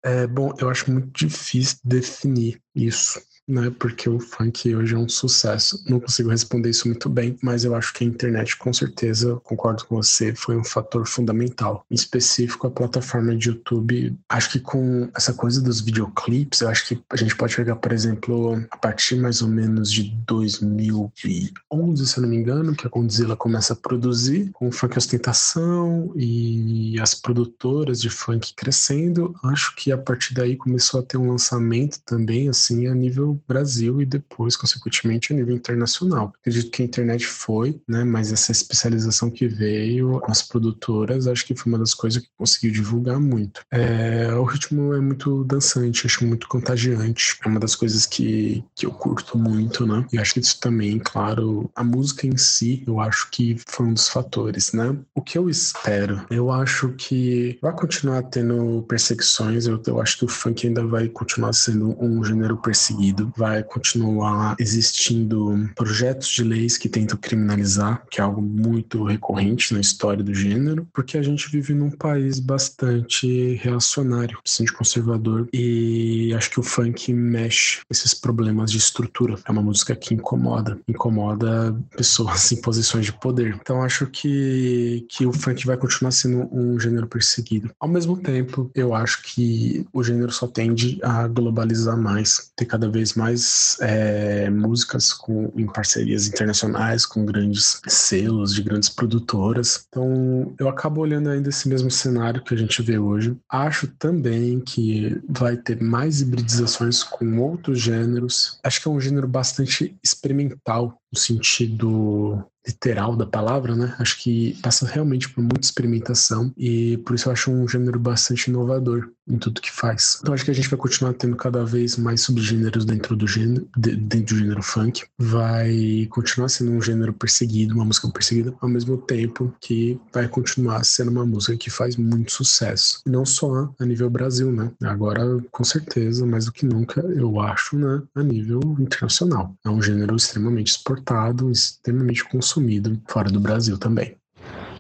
[0.04, 3.74] É, bom, eu acho muito difícil definir isso né?
[3.78, 5.84] Porque o funk hoje é um sucesso.
[5.88, 9.86] Não consigo responder isso muito bem, mas eu acho que a internet, com certeza, concordo
[9.86, 11.86] com você, foi um fator fundamental.
[11.90, 14.18] Em específico, a plataforma de YouTube.
[14.30, 17.92] Acho que com essa coisa dos videoclipes, eu acho que a gente pode pegar, por
[17.92, 22.90] exemplo, a partir mais ou menos de 2011, se eu não me engano, que a
[22.90, 29.36] Condzilla começa a produzir com funk ostentação e as produtoras de funk crescendo.
[29.44, 34.02] Acho que a partir daí começou a ter um lançamento também, assim, a nível Brasil
[34.02, 36.34] e depois, consequentemente, a nível internacional.
[36.40, 38.04] Acredito que a internet foi, né?
[38.04, 42.72] Mas essa especialização que veio as produtoras, acho que foi uma das coisas que conseguiu
[42.72, 43.62] divulgar muito.
[43.72, 47.38] É, o ritmo é muito dançante, acho muito contagiante.
[47.44, 50.06] É uma das coisas que, que eu curto muito, né?
[50.12, 53.94] E acho que isso também, claro, a música em si, eu acho que foi um
[53.94, 54.96] dos fatores, né?
[55.16, 56.26] O que eu espero?
[56.30, 61.08] Eu acho que vai continuar tendo perseguições, eu, eu acho que o funk ainda vai
[61.08, 68.20] continuar sendo um gênero perseguido vai continuar existindo projetos de leis que tentam criminalizar, que
[68.20, 73.56] é algo muito recorrente na história do gênero, porque a gente vive num país bastante
[73.56, 79.36] reacionário, bastante conservador, e acho que o funk mexe esses problemas de estrutura.
[79.46, 83.58] É uma música que incomoda, incomoda pessoas em posições de poder.
[83.62, 87.72] Então acho que, que o funk vai continuar sendo um gênero perseguido.
[87.80, 92.90] Ao mesmo tempo, eu acho que o gênero só tende a globalizar mais, ter cada
[92.90, 99.86] vez mais é, músicas com, em parcerias internacionais com grandes selos de grandes produtoras.
[99.90, 103.36] Então eu acabo olhando ainda esse mesmo cenário que a gente vê hoje.
[103.50, 108.60] Acho também que vai ter mais hibridizações com outros gêneros.
[108.64, 113.94] Acho que é um gênero bastante experimental no sentido literal da palavra, né?
[114.00, 118.50] Acho que passa realmente por muita experimentação e por isso eu acho um gênero bastante
[118.50, 120.20] inovador em tudo que faz.
[120.22, 123.68] Então acho que a gente vai continuar tendo cada vez mais subgêneros dentro do gênero,
[123.78, 125.04] dentro do gênero funk.
[125.18, 130.84] Vai continuar sendo um gênero perseguido, uma música perseguida, ao mesmo tempo que vai continuar
[130.84, 133.02] sendo uma música que faz muito sucesso.
[133.06, 134.72] E não só a nível Brasil, né?
[134.84, 138.02] Agora, com certeza, mais do que nunca, eu acho, né?
[138.16, 139.56] A nível internacional.
[139.66, 141.03] É um gênero extremamente exportado,
[141.50, 144.18] extremamente consumido fora do Brasil também.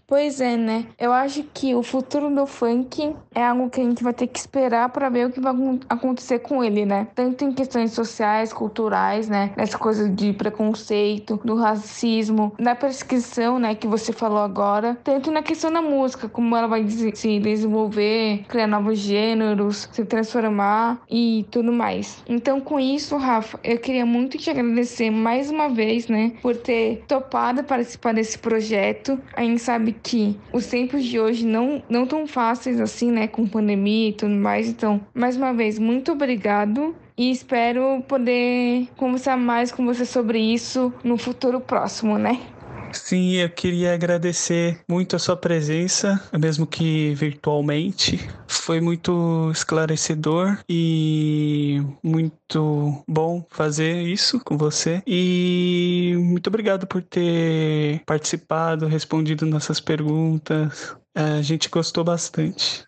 [0.05, 0.85] Pois é, né?
[0.99, 4.37] Eu acho que o futuro do funk é algo que a gente vai ter que
[4.37, 5.53] esperar para ver o que vai
[5.87, 7.07] acontecer com ele, né?
[7.15, 9.53] Tanto em questões sociais, culturais, né?
[9.55, 13.75] Nessa coisa de preconceito, do racismo, na prescrição, né?
[13.75, 14.97] Que você falou agora.
[15.03, 21.01] Tanto na questão da música, como ela vai se desenvolver, criar novos gêneros, se transformar
[21.09, 22.21] e tudo mais.
[22.27, 26.33] Então, com isso, Rafa, eu queria muito te agradecer mais uma vez, né?
[26.41, 29.17] Por ter topado participar desse projeto.
[29.33, 33.27] A gente sabe que os tempos de hoje não, não tão fáceis assim, né?
[33.27, 34.67] Com pandemia e tudo mais.
[34.67, 40.93] Então, mais uma vez, muito obrigado e espero poder conversar mais com você sobre isso
[41.03, 42.39] no futuro próximo, né?
[42.93, 48.19] Sim, eu queria agradecer muito a sua presença, mesmo que virtualmente.
[48.47, 55.01] Foi muito esclarecedor e muito bom fazer isso com você.
[55.07, 60.95] E muito obrigado por ter participado, respondido nossas perguntas.
[61.15, 62.85] A gente gostou bastante.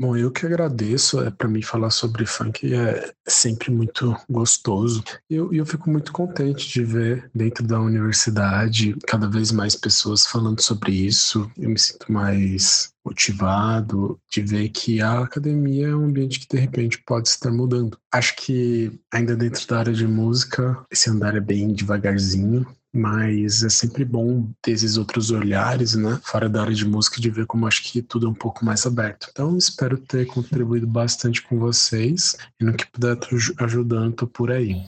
[0.00, 1.20] Bom, eu que agradeço.
[1.22, 5.04] É, para mim, falar sobre funk é sempre muito gostoso.
[5.30, 10.26] E eu, eu fico muito contente de ver dentro da universidade cada vez mais pessoas
[10.26, 11.48] falando sobre isso.
[11.56, 16.58] Eu me sinto mais motivado de ver que a academia é um ambiente que de
[16.58, 17.96] repente pode estar mudando.
[18.12, 23.68] Acho que ainda dentro da área de música, esse andar é bem devagarzinho, mas é
[23.68, 26.20] sempre bom ter esses outros olhares, né?
[26.22, 28.86] Fora da área de música, de ver como acho que tudo é um pouco mais
[28.86, 29.28] aberto.
[29.32, 33.18] Então, espero ter contribuído bastante com vocês e no que puder
[33.58, 34.80] ajudando, tô por aí.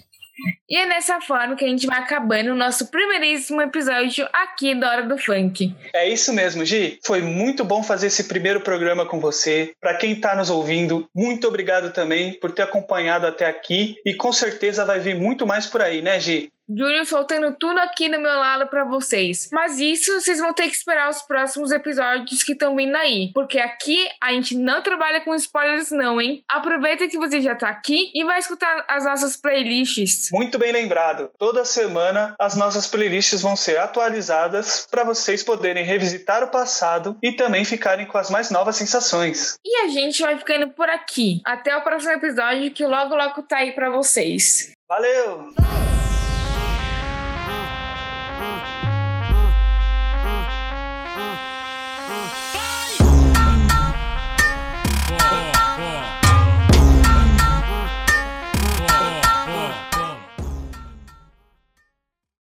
[0.68, 4.90] E é dessa forma que a gente vai acabando o nosso primeiríssimo episódio aqui da
[4.90, 5.74] Hora do Funk.
[5.94, 6.98] É isso mesmo, Gi.
[7.04, 9.72] Foi muito bom fazer esse primeiro programa com você.
[9.80, 14.32] Para quem está nos ouvindo, muito obrigado também por ter acompanhado até aqui e com
[14.32, 16.52] certeza vai vir muito mais por aí, né, Gi?
[16.68, 19.48] Júnior soltando tudo aqui do meu lado para vocês.
[19.52, 23.30] Mas isso vocês vão ter que esperar os próximos episódios que estão vindo aí.
[23.32, 26.42] Porque aqui a gente não trabalha com spoilers, não, hein?
[26.48, 30.28] Aproveita que você já tá aqui e vai escutar as nossas playlists.
[30.32, 31.30] Muito bem lembrado.
[31.38, 37.32] Toda semana as nossas playlists vão ser atualizadas para vocês poderem revisitar o passado e
[37.32, 39.56] também ficarem com as mais novas sensações.
[39.64, 41.40] E a gente vai ficando por aqui.
[41.44, 44.72] Até o próximo episódio que logo logo tá aí para vocês.
[44.88, 45.95] Valeu!